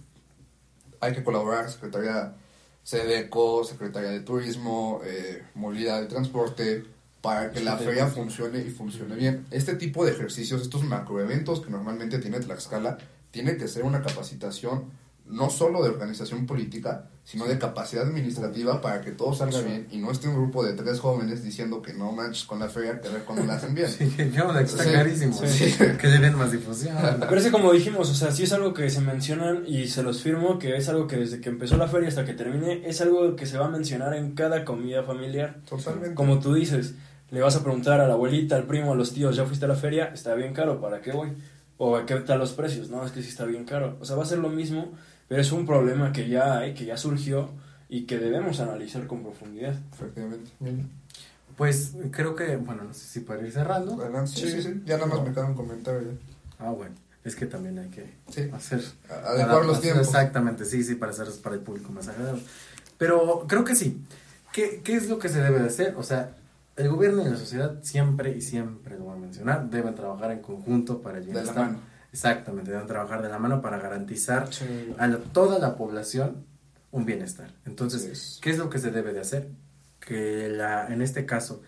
[0.99, 2.35] hay que colaborar, Secretaría
[2.83, 6.83] SEDECO, Secretaría de Turismo, eh, Movilidad y Transporte,
[7.21, 9.45] para que la feria funcione y funcione bien.
[9.51, 12.97] Este tipo de ejercicios, estos macroeventos que normalmente tiene Tlaxcala,
[13.29, 14.85] tiene que ser una capacitación
[15.31, 19.65] no solo de organización política, sino de capacidad administrativa para que todo salga Sí.
[19.65, 22.67] bien y no esté un grupo de tres jóvenes diciendo que no manches con la
[22.67, 23.87] feria, que ver cuándo la hacen bien.
[23.97, 25.33] Sí, que no, está Sí, carísimo.
[25.45, 25.73] sí.
[25.99, 26.95] Que le den más difusión.
[27.19, 30.03] Pero es que como dijimos, o sea, sí es algo que se mencionan y se
[30.03, 32.99] los firmo, que es algo que desde que empezó la feria hasta que termine, es
[33.01, 35.61] algo que se va a mencionar en cada comida familiar.
[35.69, 36.15] Totalmente.
[36.15, 36.95] Como tú dices,
[37.29, 39.67] le vas a preguntar a la abuelita, al primo, a los tíos, ¿ya fuiste a
[39.69, 40.11] la feria?
[40.13, 41.31] Está bien caro, ¿para qué voy?
[41.77, 42.89] O ¿a qué tal los precios?
[42.89, 43.97] No, es que sí está bien caro.
[44.01, 44.91] O sea, va a ser lo mismo,
[45.31, 47.51] pero es un problema que ya hay, que ya surgió
[47.87, 49.73] y que debemos analizar con profundidad.
[49.93, 50.51] Efectivamente.
[51.55, 53.93] Pues creo que, bueno, no sé si para ir cerrando.
[54.01, 54.29] Adelante.
[54.31, 54.81] Sí, sí, sí.
[54.85, 56.01] Ya nada más me queda un comentario.
[56.01, 56.17] ya.
[56.59, 56.93] Ah, bueno.
[57.23, 58.49] Es que también hay que Sí.
[58.51, 58.81] hacer.
[59.25, 60.07] Adecuar los tiempos.
[60.07, 62.41] Exactamente, sí, sí, para hacerlos para el público más agradable.
[62.97, 64.01] Pero creo que sí.
[64.51, 65.95] ¿Qué, ¿Qué es lo que se debe de hacer?
[65.97, 66.35] O sea,
[66.75, 70.39] el gobierno y la sociedad siempre y siempre lo voy a mencionar, deben trabajar en
[70.41, 71.67] conjunto para el De la bienestar.
[71.67, 71.90] mano.
[72.11, 74.49] Exactamente, deben trabajar de la mano para garantizar
[74.97, 76.45] a la- toda la población
[76.91, 77.51] un bienestar.
[77.65, 78.39] Entonces.
[78.41, 79.47] ¿qué es lo que se debe de hacer?
[79.99, 81.61] Que la, en este caso,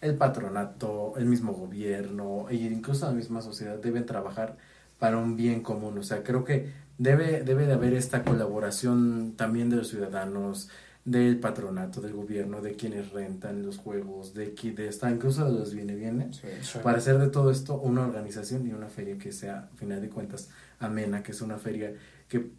[0.00, 4.56] el patronato, el mismo gobierno e incluso la misma sociedad deben trabajar
[4.98, 5.98] para un bien común.
[5.98, 10.70] O sea, creo que debe, debe de haber esta colaboración también de los ciudadanos,
[11.10, 15.58] del patronato, del gobierno, de quienes rentan los juegos, de, qui- de esta, incluso de
[15.58, 16.78] los viene bienes Sí.
[16.82, 20.08] para hacer de todo esto una organización y una feria que sea, a final de
[20.08, 20.48] cuentas,
[20.78, 21.94] amena, que es una feria
[22.28, 22.50] que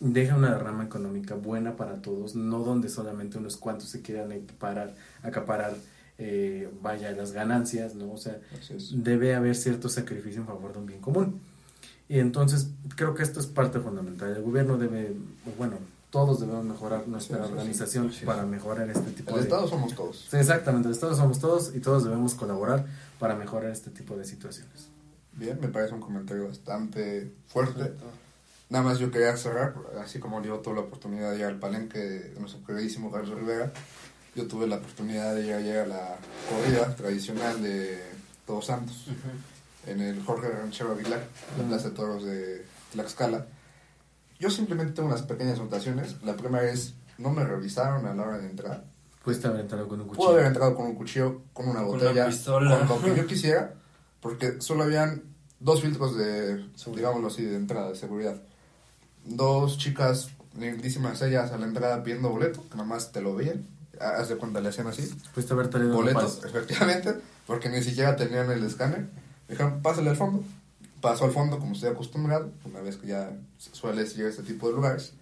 [0.00, 4.94] deja una derrama económica buena para todos, no donde solamente unos cuantos se quieran equiparar,
[5.22, 5.74] acaparar,
[6.18, 8.10] eh, vaya, las ganancias, ¿no?
[8.12, 8.38] O sea,
[8.92, 11.40] debe haber cierto sacrificio en favor de un bien común.
[12.08, 14.30] Y entonces creo que esto es parte fundamental.
[14.36, 15.14] El gobierno debe,
[15.56, 15.76] bueno,
[16.12, 17.52] todos debemos mejorar nuestra Sí, sí, sí.
[17.54, 19.42] organización para mejorar este tipo El de...
[19.44, 20.28] Estado somos todos.
[20.30, 22.84] Sí, exactamente, el Estado somos todos y todos debemos colaborar
[23.18, 24.88] para mejorar este tipo de situaciones.
[25.32, 27.94] Bien, me parece un comentario bastante fuerte.
[28.68, 31.98] Nada más yo quería cerrar, así como yo tuve la oportunidad de ir al palenque
[31.98, 33.72] de nuestro queridísimo Carlos Rivera,
[34.36, 36.16] yo tuve la oportunidad de ir ayer a la
[36.50, 38.02] corrida tradicional de
[38.46, 39.06] Todos Santos,
[39.86, 41.24] en el Jorge Ranchero Aguilar,
[41.58, 43.46] la Plaza de Toros de Tlaxcala.
[44.42, 46.16] Yo simplemente tengo unas pequeñas anotaciones.
[46.24, 48.82] La primera es, no me revisaron a la hora de entrar.
[49.24, 50.24] Pudiste haber entrado con un cuchillo.
[50.24, 52.86] Puedo haber entrado con un cuchillo, con una Con botella, una pistola.
[52.88, 53.74] con lo que yo quisiera,
[54.20, 55.22] porque solo habían
[55.60, 58.42] dos filtros de, digámoslo así, de entrada, de seguridad.
[59.24, 63.64] Dos chicas lindísimas ellas a la entrada pidiendo boleto, que nada más te lo veían.
[64.00, 65.02] Haz de cuenta, le hacían así.
[65.32, 66.44] Pudiste haber traído Boleto, nopales.
[66.44, 67.14] efectivamente,
[67.46, 69.06] porque ni siquiera tenían el escáner.
[69.48, 70.42] Dijeron, pásale al fondo.
[71.02, 74.68] Pasó al fondo, como estoy acostumbrado, una vez que ya suele ir a este tipo
[74.68, 75.12] de lugares.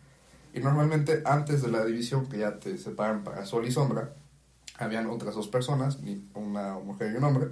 [0.54, 4.12] Y normalmente antes de la división, que ya te separan para sol y sombra,
[4.78, 5.98] habían otras dos personas,
[6.34, 7.48] una mujer y un hombre.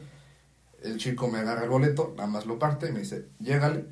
[0.82, 3.86] El chico me agarra el boleto, nada más lo parte y me dice, llégale.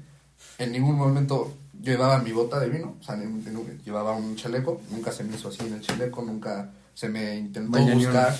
[0.58, 4.36] En ningún momento yo llevaba mi bota de vino, o sea, ni- ni- llevaba un
[4.36, 8.36] chaleco, nunca se me hizo así en el chaleco, nunca se me intentó buscar.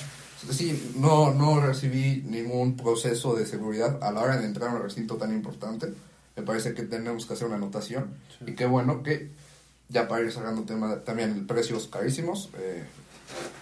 [0.51, 4.83] Sí, no, no recibí ningún proceso de seguridad a la hora de entrar a un
[4.83, 5.93] recinto tan importante.
[6.37, 8.11] Me parece que tenemos que hacer una anotación.
[8.47, 9.31] Y qué bueno que,
[9.89, 12.51] ya para ir el tema, también precios carísimos.
[12.59, 12.85] eh,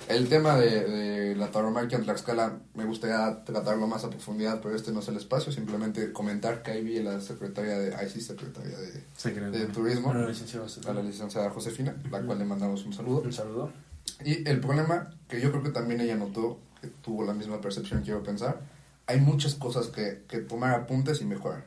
[0.08, 4.76] el tema de, de la tauromaquia en Tlaxcala me gustaría tratarlo más a profundidad, pero
[4.76, 5.52] este no es el espacio.
[5.52, 10.14] Simplemente comentar que ahí vi la secretaria de, ahí sí, secretaria de, de Turismo, A
[10.14, 10.90] la licenciada Josefina.
[10.92, 13.22] a la licenciada Josefina, la cual le mandamos un saludo.
[13.22, 13.72] Un saludo.
[14.24, 18.02] Y el problema que yo creo que también ella notó, que tuvo la misma percepción,
[18.02, 18.60] quiero pensar,
[19.06, 21.66] hay muchas cosas que, que tomar apuntes y mejorar.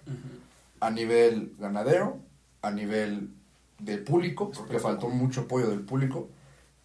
[0.79, 2.19] A nivel ganadero,
[2.61, 3.29] a nivel
[3.79, 6.29] de público, porque faltó mucho apoyo del público,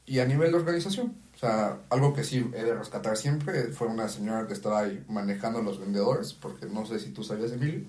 [0.07, 1.15] y a nivel de organización.
[1.35, 5.05] O sea, algo que sí he de rescatar siempre fue una señora que estaba ahí
[5.09, 7.85] manejando a los vendedores, porque no sé si tú sabías, Emilio,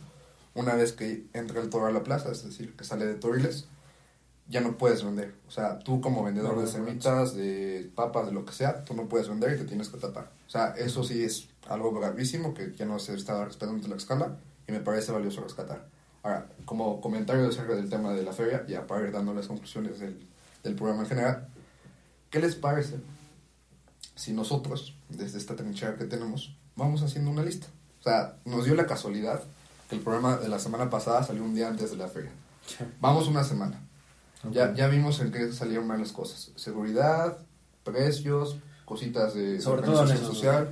[0.56, 3.68] una vez que entra el toro a la plaza, es decir, que sale de Toriles,
[4.54, 5.34] ya no puedes vender.
[5.48, 9.10] O sea, tú como vendedor de semitas, de papas, de lo que sea, tú no
[9.10, 10.30] puedes vender y te tienes que tapar.
[10.48, 14.38] O sea, eso sí es algo gravísimo que ya no se estaba respetando la escala
[14.68, 15.88] y me parece valioso rescatar.
[16.22, 20.00] Ahora, como comentario acerca del tema de la feria, ya para ir dando las conclusiones
[20.00, 20.24] del,
[20.64, 21.48] del programa en general,
[22.30, 22.98] ¿qué les parece
[24.16, 27.68] si nosotros, desde esta trinchera que tenemos, vamos haciendo una lista?
[28.02, 29.42] O sea, nos dio la casualidad
[29.90, 32.32] que el programa de la semana pasada salió un día antes de la feria.
[33.02, 33.82] Vamos una semana.
[34.52, 36.52] Ya, ya vimos en qué salieron mal las cosas.
[36.56, 37.38] Seguridad,
[37.84, 40.70] precios, cositas de Sobre organización social.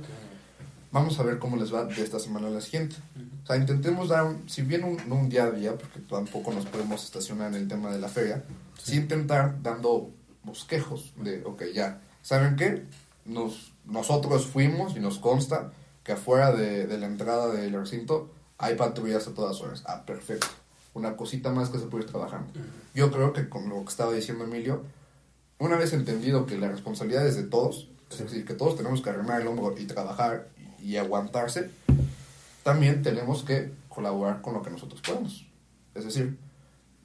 [0.90, 2.96] Vamos a ver cómo les va de esta semana a la siguiente.
[3.42, 6.52] O sea, intentemos dar, un- si bien un, no un día a día, porque tampoco
[6.52, 8.44] nos podemos estacionar en el tema de la feria,
[8.78, 10.10] sí, intentar dando
[10.44, 12.84] bosquejos de, ok, ya, ¿saben qué?
[13.24, 15.72] Nos, nosotros fuimos y nos consta
[16.04, 19.82] que afuera de, de la entrada del recinto hay patrullas a todas horas.
[19.86, 20.46] Ah, perfecto.
[20.94, 22.52] Una cosita más que se puede ir trabajando.
[22.94, 24.82] Yo creo que con lo que estaba diciendo Emilio,
[25.58, 29.10] una vez entendido que la responsabilidad es de todos, es decir, que todos tenemos que
[29.10, 30.48] arrimar el hombro y trabajar
[30.82, 31.70] y, aguantarse,
[32.62, 35.46] también tenemos que colaborar con lo que nosotros podemos.
[35.94, 36.36] Es decir,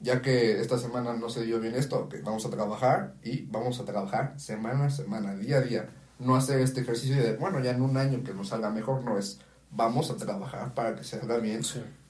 [0.00, 3.80] ya que esta semana no se dio bien esto, ok, vamos a trabajar y vamos
[3.80, 5.88] a trabajar semana a semana, día a día.
[6.18, 9.18] No hacer este ejercicio de, bueno, ya en un año que nos salga mejor, no
[9.18, 9.38] es,
[9.70, 11.62] vamos a trabajar para que salga bien.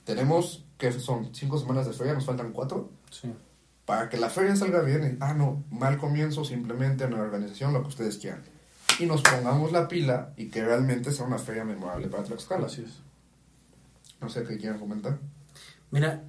[0.04, 2.90] Tenemos, que son cinco semanas de feria, nos faltan cuatro.
[3.10, 3.34] Sí.
[3.84, 7.72] Para que la feria salga bien, y, ah, no, mal comienzo, simplemente en la organización,
[7.72, 8.42] lo que ustedes quieran.
[8.98, 12.66] Y nos pongamos la pila y que realmente sea una feria memorable para Tlaxcala.
[12.66, 13.00] Así es.
[14.20, 15.18] No sé qué quieran comentar.
[15.90, 16.22] Mira,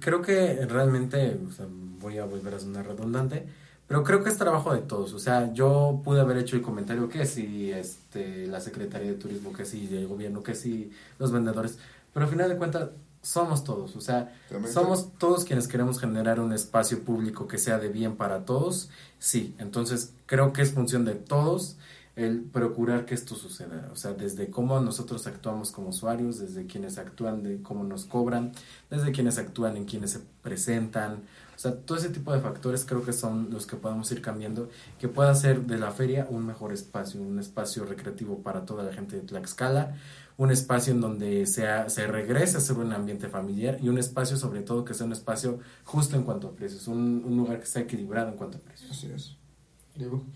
[0.00, 3.46] creo que realmente, o sea, voy a volver a sonar redundante,
[3.86, 5.12] pero creo que es trabajo de todos.
[5.14, 9.52] O sea, yo pude haber hecho el comentario que si este, la Secretaría de Turismo,
[9.52, 11.78] que si el gobierno, que si los vendedores,
[12.12, 12.90] pero al final de cuentas
[13.22, 13.96] somos todos.
[13.96, 14.32] O sea,
[14.72, 18.90] somos todos quienes queremos generar un espacio público que sea de bien para todos.
[19.18, 21.76] Sí, entonces creo que es función de todos
[22.16, 23.88] el procurar que esto suceda.
[23.92, 28.52] O sea, desde cómo nosotros actuamos como usuarios, desde quienes actúan, de cómo nos cobran,
[28.90, 31.22] desde quienes actúan en quienes se presentan.
[31.56, 34.68] O sea, todo ese tipo de factores creo que son los que podemos ir cambiando,
[34.98, 38.92] que pueda hacer de la feria un mejor espacio, un espacio recreativo para toda la
[38.92, 39.94] gente de Tlaxcala,
[40.40, 44.38] un espacio en donde sea, se regrese a ser un ambiente familiar y un espacio
[44.38, 47.66] sobre todo que sea un espacio justo en cuanto a precios, un, un lugar que
[47.66, 48.90] sea equilibrado en cuanto a precios.
[48.90, 49.36] Así es.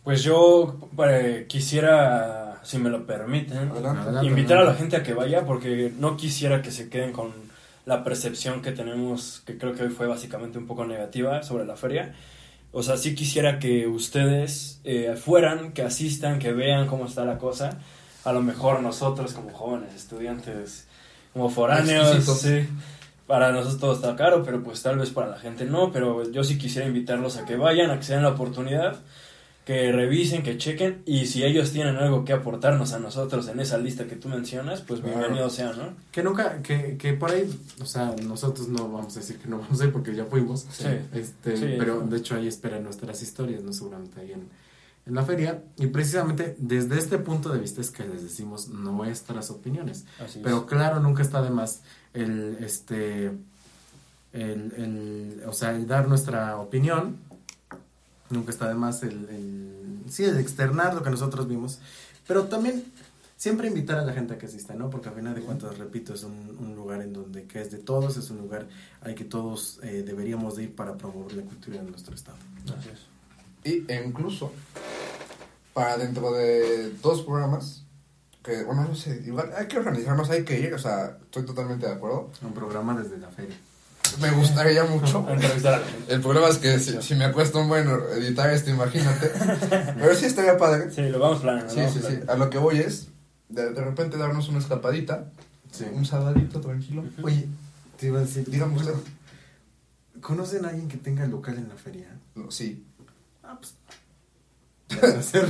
[0.02, 4.26] Pues yo eh, quisiera, si me lo permiten, Adelante.
[4.26, 7.32] invitar a la gente a que vaya porque no quisiera que se queden con
[7.86, 11.76] la percepción que tenemos, que creo que hoy fue básicamente un poco negativa sobre la
[11.76, 12.14] feria.
[12.72, 17.38] O sea, sí quisiera que ustedes eh, fueran, que asistan, que vean cómo está la
[17.38, 17.78] cosa.
[18.24, 20.86] A lo mejor nosotros como jóvenes, estudiantes,
[21.32, 22.66] como foráneos, sí,
[23.26, 25.92] para nosotros todo está caro, pero pues tal vez para la gente no.
[25.92, 28.96] Pero yo sí quisiera invitarlos a que vayan, a que se den la oportunidad
[29.64, 33.78] que revisen, que chequen y si ellos tienen algo que aportarnos a nosotros en esa
[33.78, 35.16] lista que tú mencionas, pues Claro.
[35.16, 35.94] bienvenido sea, ¿no?
[36.12, 37.50] Que nunca, que, que por ahí,
[37.80, 40.66] o sea, nosotros no vamos a decir que no vamos a ir porque ya fuimos.
[40.70, 40.84] Sí.
[41.14, 41.76] Este, Sí.
[41.78, 43.72] pero de hecho ahí esperan nuestras historias, ¿no?
[43.72, 44.50] Seguramente ahí en,
[45.06, 45.62] en la feria.
[45.76, 50.04] Y precisamente desde este punto de vista es que les decimos nuestras opiniones.
[50.18, 50.44] Así es.
[50.44, 51.82] Pero claro, nunca está de más
[52.12, 53.26] el, este,
[54.32, 57.18] el, el, o sea, el dar nuestra opinión.
[58.30, 61.78] Nunca está de más el, el, sí, el externar lo que nosotros vimos.
[62.26, 62.84] Pero también
[63.36, 64.88] siempre invitar a la gente a que asista, ¿no?
[64.88, 67.76] Porque al final de cuentas, repito, es un, un lugar en donde que es de
[67.76, 68.66] todos, es un lugar
[69.02, 72.38] al que todos eh, deberíamos de ir para promover la cultura de nuestro estado.
[72.78, 73.14] Así es.
[73.64, 74.52] Y e incluso,
[75.74, 77.84] para dentro de dos programas,
[78.42, 81.86] que, bueno, no sé, igual hay que organizarnos, hay que ir, o sea, estoy totalmente
[81.86, 82.30] de acuerdo.
[82.42, 83.56] Un programa desde la feria.
[84.20, 85.26] Me gustaría mucho.
[86.08, 89.28] El problema es que si, si me acuesto un bueno editar esto, imagínate.
[89.98, 90.90] Pero sí estaría padre.
[90.90, 91.72] Sí, lo vamos planeando.
[91.72, 92.20] Sí, vamos sí, sí.
[92.28, 93.08] A lo que voy es,
[93.48, 95.26] de, de repente darnos una escapadita,
[95.72, 95.84] Sí.
[95.92, 97.02] un sabadito tranquilo.
[97.24, 97.48] Oye,
[97.98, 98.94] te iba a decir, Dígame usted.
[100.20, 102.06] ¿conocen a alguien que tenga local en la feria?
[102.36, 102.86] No, sí.
[103.42, 103.74] Ah, pues.
[105.18, 105.48] hacer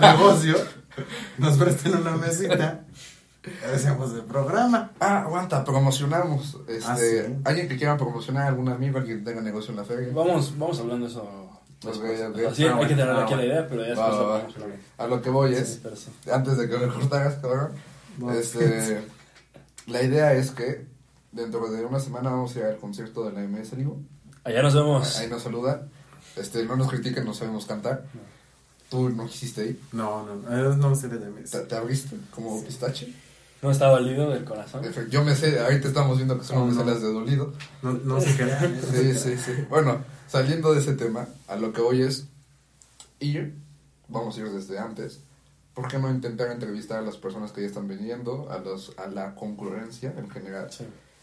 [0.00, 0.56] negocio,
[1.38, 2.84] nos presten una mesita,
[3.74, 4.92] hacemos el programa.
[5.00, 6.58] Ah, aguanta, promocionamos.
[6.68, 7.34] Este, Ah, sí.
[7.44, 10.08] Alguien que quiera promocionar, algún amigo, alguien que tenga negocio en la feria.
[10.14, 11.22] Vamos, vamos hablando de eso.
[11.24, 14.46] Ah, hay que tener ah, aquí la idea, pero ya Va, va, va.
[14.98, 16.10] a lo que voy es, sí.
[16.30, 17.72] antes de que me cortaras, cabrón,
[18.18, 18.32] No.
[18.32, 19.00] este,
[19.88, 20.86] la idea es que
[21.32, 23.72] dentro de una semana vamos a ir al concierto de la MS.
[24.44, 25.18] Allá nos vemos.
[25.18, 25.88] Ahí nos saluda.
[26.36, 28.04] Este, no nos critiquen, no sabemos cantar.
[28.92, 29.80] Tú no quisiste ir.
[29.92, 31.60] No, no, no, no sé de mesa.
[31.62, 33.10] ¿Te, te abriste como pistache?
[33.62, 34.84] No está dolido del corazón.
[35.08, 36.94] Yo me sé, ahorita estamos viendo que solo No, no.
[36.94, 37.54] de dolido.
[37.80, 38.64] No, no se crean.
[38.74, 38.80] ¿eh?
[38.92, 39.52] Sí, sí, sí.
[39.70, 42.26] Bueno, saliendo de ese tema, a lo que hoy es
[43.18, 43.54] ir,
[44.08, 45.20] vamos a ir desde antes,
[45.72, 49.06] ¿por qué no intentar entrevistar a las personas que ya están viniendo, a, los, a
[49.06, 50.68] la concurrencia en general?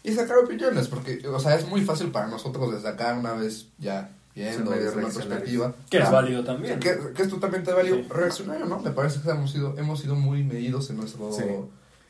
[0.02, 3.66] Y sacar opiniones, porque, o sea, es muy fácil para nosotros desde acá una vez
[3.78, 5.74] ya viendo desde una perspectiva.
[5.90, 6.78] Que es Ah, válido también.
[6.80, 8.06] Que, que es totalmente válido Sí.
[8.08, 8.78] reaccionario, ¿no?
[8.80, 11.42] Me parece que hemos sido, hemos sido muy medidos en nuestro, Sí.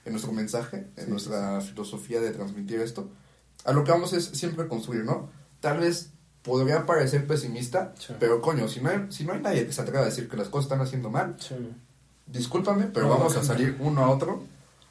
[0.05, 3.09] en nuestro mensaje, en Sí, nuestra filosofía de transmitir esto.
[3.65, 5.31] A lo que vamos es siempre construir, ¿no?
[5.61, 6.11] Tal vez
[6.43, 8.15] podría parecer pesimista, Sí.
[8.19, 10.37] pero coño, si no, hay, si no hay nadie que se atreva a decir que
[10.37, 11.55] las cosas están haciendo mal, Sí.
[12.27, 13.47] discúlpame, pero No, vamos no, a no.
[13.47, 14.45] salir uno a otro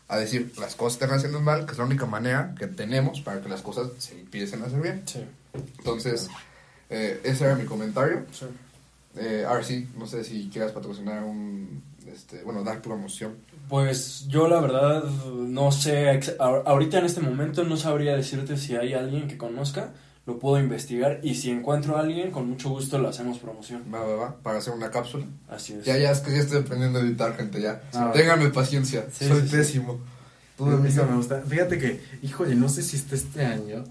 [0.07, 3.41] a decir las cosas están haciendo mal, que es la única manera que tenemos para
[3.41, 5.03] que las cosas se empiecen a hacer bien.
[5.05, 5.23] Sí.
[5.79, 6.29] Entonces,
[6.89, 8.25] eh, ese era mi comentario.
[8.31, 8.45] Sí.
[9.17, 13.35] Eh, ahora sí, no sé si quieras patrocinar un, este, bueno, dar promoción.
[13.67, 18.93] Pues yo la verdad no sé, ahorita en este momento no sabría decirte si hay
[18.93, 19.91] alguien que conozca,
[20.25, 23.83] lo puedo investigar y si encuentro a alguien con mucho gusto le hacemos promoción.
[23.93, 25.25] Va, va, va, para hacer una cápsula.
[25.49, 25.85] Así es.
[25.85, 27.81] Ya, ya, es que ya estoy aprendiendo a editar, gente, ya.
[27.93, 29.55] Ah, Ténganme paciencia, Sí, soy sí, sí.
[29.57, 29.99] pésimo.
[30.57, 30.87] Tú, a mí amigo?
[30.89, 31.41] eso me gusta.
[31.41, 33.83] Fíjate que, híjole, no sé si está este año,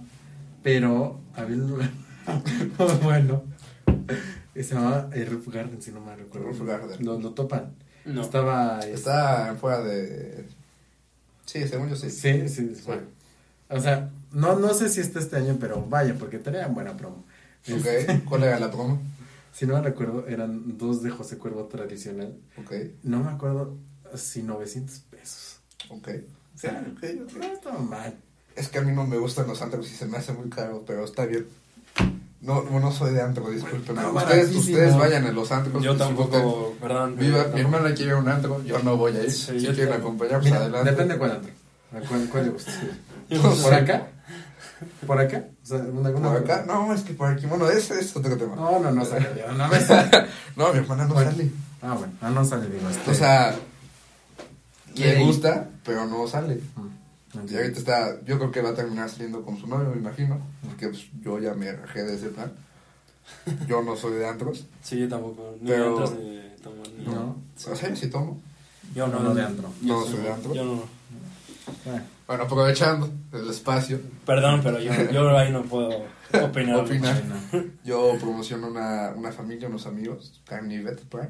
[0.63, 2.08] pero había un lugar muy
[3.03, 3.45] bueno
[4.55, 6.49] se llamaba Roof Garden, si no me recuerdo.
[6.49, 7.05] Roof Garden.
[7.05, 7.75] Lo, lo topan.
[8.05, 8.23] No.
[8.23, 8.81] Estaba.
[8.81, 10.47] este, Está fuera de...
[11.47, 12.11] Sí, según yo sí.
[12.11, 12.91] Sí, sí, sí.
[13.69, 17.25] O sea, no, no sé si está este año, pero vaya, porque tenían buena promo.
[17.65, 19.01] Este, Ok, ¿cuál era la promo?
[19.53, 22.35] si no me recuerdo, eran dos de José Cuervo tradicional.
[22.57, 22.73] Ok,
[23.05, 23.77] No me acuerdo
[24.15, 25.61] si 900 pesos.
[25.91, 26.09] ok.
[26.57, 27.37] O sea, Ok, ok.
[27.39, 28.15] no estaba mal.
[28.57, 30.83] Es que a mí no me gustan los antros y se me hace muy caro,
[30.85, 31.47] pero está bien.
[32.41, 33.97] No, no no soy de antro, disculpen.
[33.97, 35.83] No, ustedes, ustedes vayan a los antros.
[35.83, 37.17] Yo tampoco, perdón.
[37.17, 39.31] Viva, mi hermana quiere ir a un antro, yo no voy a ir.
[39.31, 39.93] Sí, si quieren también.
[40.01, 40.91] acompañar, pues adelante.
[40.91, 41.51] depende cuál antro.
[41.93, 42.73] ¿A ¿Cuál, cuál le gusta?
[43.63, 44.07] ¿Por acá?
[45.07, 45.45] ¿Por acá?
[45.63, 46.65] O sea, ¿una, ¿Por acá?
[46.67, 48.55] No, es que por aquí, bueno, ese es otro tema.
[48.55, 49.27] No, no, no sale.
[49.57, 49.79] No me
[50.57, 51.31] No, mi hermana no Bueno.
[51.33, 51.51] sale.
[51.83, 52.89] Ah, bueno, ah, no sale, digo.
[52.89, 53.55] Este, O sea,
[54.95, 56.61] le gusta, pero no sale.
[56.77, 59.97] Mm, Y ahorita está, yo creo que va a terminar saliendo con su novio, me
[59.99, 60.41] imagino.
[60.79, 62.53] Porque pues, yo ya me rajé de ese plan.
[63.69, 64.65] Yo no soy de antros.
[64.81, 65.57] Sí, yo tampoco.
[65.61, 67.37] Ni Pero- entras ni tomas ni- No.
[67.71, 68.41] O sea, yo sí tomo.
[68.95, 69.19] Yo no.
[69.21, 69.69] No de antro.
[69.83, 70.55] No sí, soy de antro.
[70.55, 70.83] Yo no.
[71.87, 75.91] Ah, Bueno, aprovechando el espacio, Perdón, pero yo, yo ahí no puedo
[76.43, 76.77] opinar.
[76.79, 77.23] Opinar.
[77.51, 77.67] bueno.
[77.85, 81.29] yo promociono una, una familia, unos amigos, Carnivet Prime.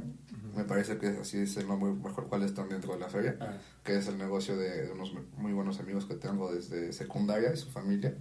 [0.58, 3.36] Me parece que así es el nombre mejor cual están dentro de la feria.
[3.40, 3.52] Ah,
[3.84, 7.56] que es el negocio de, de unos muy buenos amigos que tengo desde secundaria y
[7.56, 8.12] su familia.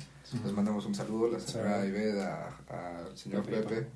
[0.44, 1.88] Les mandamos un saludo, la señora Sí.
[1.88, 3.88] Ived, a- al señor Pepe.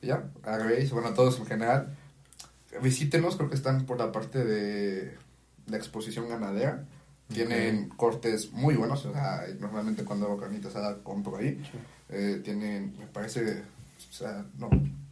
[0.00, 1.96] Y ya, a Grace, bueno, a todos en general.
[2.82, 5.16] Visítenos, creo que están por la parte de
[5.66, 6.84] la exposición ganadera.
[7.28, 11.60] Tienen cortes muy buenos, o sea, normalmente cuando hago carnita asada compro ahí.
[12.10, 13.62] Eh, tienen, me parece,
[14.08, 14.70] o sea, no,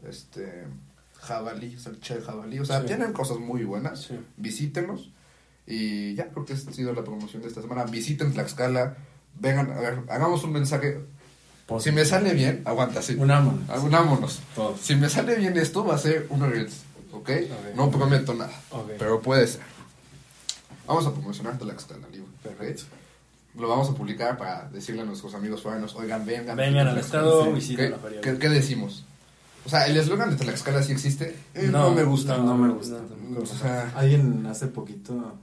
[0.08, 0.64] este,
[1.24, 2.86] jabalí, salchicha de jabalí, o sea, Sí.
[2.86, 4.18] tienen cosas muy buenas sí.
[4.36, 5.10] visítenos
[5.66, 7.84] y ya creo que esta ha sido la promoción de esta semana.
[7.84, 8.96] Visiten Tlaxcala,
[9.40, 11.00] vengan, a ver, hagamos un mensaje.
[11.80, 13.14] Si me sale bien, aguanta, sí.
[13.18, 13.82] Unámonos.
[13.82, 14.40] Unámonos.
[14.54, 14.80] Todos.
[14.80, 17.30] Si me sale bien esto, va a ser uno Reels, ¿ok?
[17.74, 18.90] No prometo nada, Ok.
[18.98, 19.62] pero puede ser.
[20.86, 22.28] Vamos a promocionar Tlaxcala, libro.
[22.42, 22.82] Perfecto.
[23.56, 26.56] Lo vamos a publicar para decirle a nuestros amigos foráneos, oigan, vengan.
[26.56, 27.22] Vengan al Tlaxcala".
[27.28, 28.20] estado, visiten ¿Qué, la feria.
[28.20, 29.06] qué- qué decimos?
[29.66, 31.34] O sea, el eslogan de Tlaxcala sí existe.
[31.54, 32.36] Eh, no, me gusta.
[32.38, 32.96] no me gusta.
[33.40, 35.38] O sea, Alguien hace poquito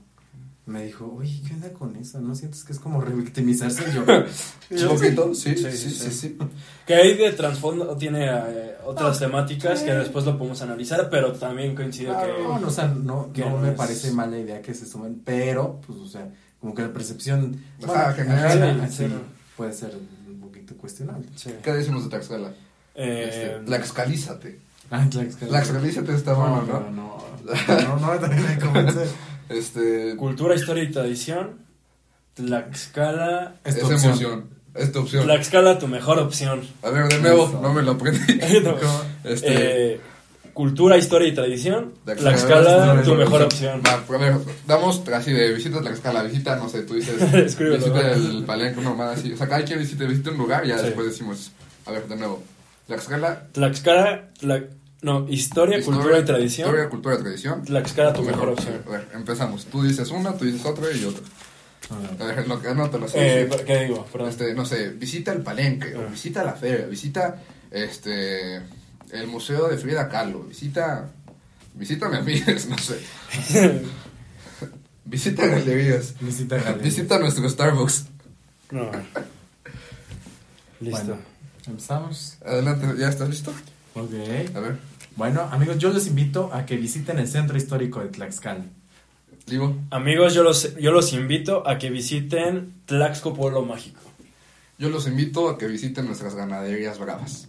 [0.64, 2.20] me dijo, oye, ¿qué onda con eso?
[2.20, 3.82] ¿No sientes que es como revictimizarse?
[3.92, 4.02] Yo,
[4.92, 6.10] un poquito, sí, Sí, sí, sí, sí, sí.
[6.12, 6.38] sí.
[6.86, 11.74] Que ahí de trasfondo tiene eh, otras temáticas que después lo podemos analizar, pero también
[11.74, 12.42] coincido que...
[12.44, 14.86] no, no, o sea, no, que no no me es- parece mala idea que se
[14.86, 16.28] sumen, pero, pues, o sea,
[16.60, 19.16] como que la percepción Ajá, general, sí, sí, no.
[19.56, 19.96] puede ser
[20.28, 21.26] un poquito cuestionable.
[21.34, 21.50] Sí.
[21.60, 22.52] ¿Qué decimos de Tlaxcala?
[22.94, 24.58] Eh, Este, Tlaxcalízate.
[24.90, 25.06] Ah.
[25.08, 26.90] Tlaxcalízate está bueno, no, ¿no?
[26.90, 29.56] no, no, no, también me.
[29.56, 31.58] Este, Cultura, historia y tradición.
[32.34, 33.56] Tlaxcala.
[33.64, 34.04] Es es tu opción.
[34.12, 34.44] emoción.
[34.74, 35.24] Es tu opción.
[35.24, 36.62] Tlaxcala, tu mejor opción.
[36.82, 37.60] A ver, de nuevo, Eso.
[37.60, 38.40] no me lo aprendí.
[38.64, 38.76] No.
[39.24, 40.00] Este, Eh,
[40.54, 41.92] cultura, historia y tradición.
[42.04, 43.82] Tlaxcala, Tlaxcala, es tu mejor opción.
[43.86, 44.36] Va, a ver,
[44.66, 47.16] damos así de visita a Tlaxcala, visita, no sé, tú dices,
[47.58, 49.32] visita el palenque, una mamada así.
[49.32, 50.86] O sea, cada quien visite, visite un lugar y ya Sí.
[50.86, 51.52] después decimos,
[51.86, 52.42] a ver, de nuevo.
[52.86, 54.68] Tlaxcala, Tlaxcala, Tla-
[55.02, 56.66] no, historia, historia, cultura y tradición.
[56.68, 57.62] Historia, cultura y tradición.
[57.64, 58.82] Tlaxcala, tu mejor opción.
[58.86, 59.66] A ver, empezamos.
[59.66, 61.22] Tú dices una, tú dices otra y otra.
[62.20, 63.14] A ver, lo que anótalo así.
[63.18, 63.48] Eh.
[63.66, 64.06] ¿Qué digo?
[64.12, 64.28] Perdón.
[64.30, 66.08] Este, no sé, visita el palenque, o Ah.
[66.10, 68.56] visita la feria, visita este
[69.10, 71.10] el museo de Frida Kahlo, visita
[71.74, 73.00] visita a amigas, no sé.
[75.04, 76.82] visita galerías, Visita Galería.
[76.82, 78.06] visita nuestro Starbucks.
[78.70, 78.90] No.
[80.80, 81.04] Listo.
[81.06, 81.31] Bueno.
[81.66, 82.38] Empezamos.
[82.44, 83.52] Adelante, ¿ya estás listo?
[83.94, 84.12] Ok.
[84.54, 84.78] A ver.
[85.16, 88.64] Bueno, amigos, yo los invito a que visiten el centro histórico de Tlaxcala.
[89.46, 89.76] Digo.
[89.90, 94.00] Amigos, yo los, yo los invito a que visiten Tlaxco Pueblo Mágico.
[94.78, 97.48] Yo los invito a que visiten nuestras ganaderías bravas.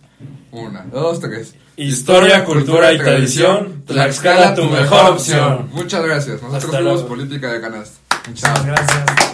[0.52, 1.56] Una, dos, tres.
[1.78, 5.70] Historia, cultura y tradición, Tlaxcala, tu mejor opción.
[5.72, 6.42] Muchas gracias.
[6.42, 7.08] Nosotros Hasta luego.
[7.08, 7.98] Política de Canasta.
[8.28, 9.33] Muchas gracias.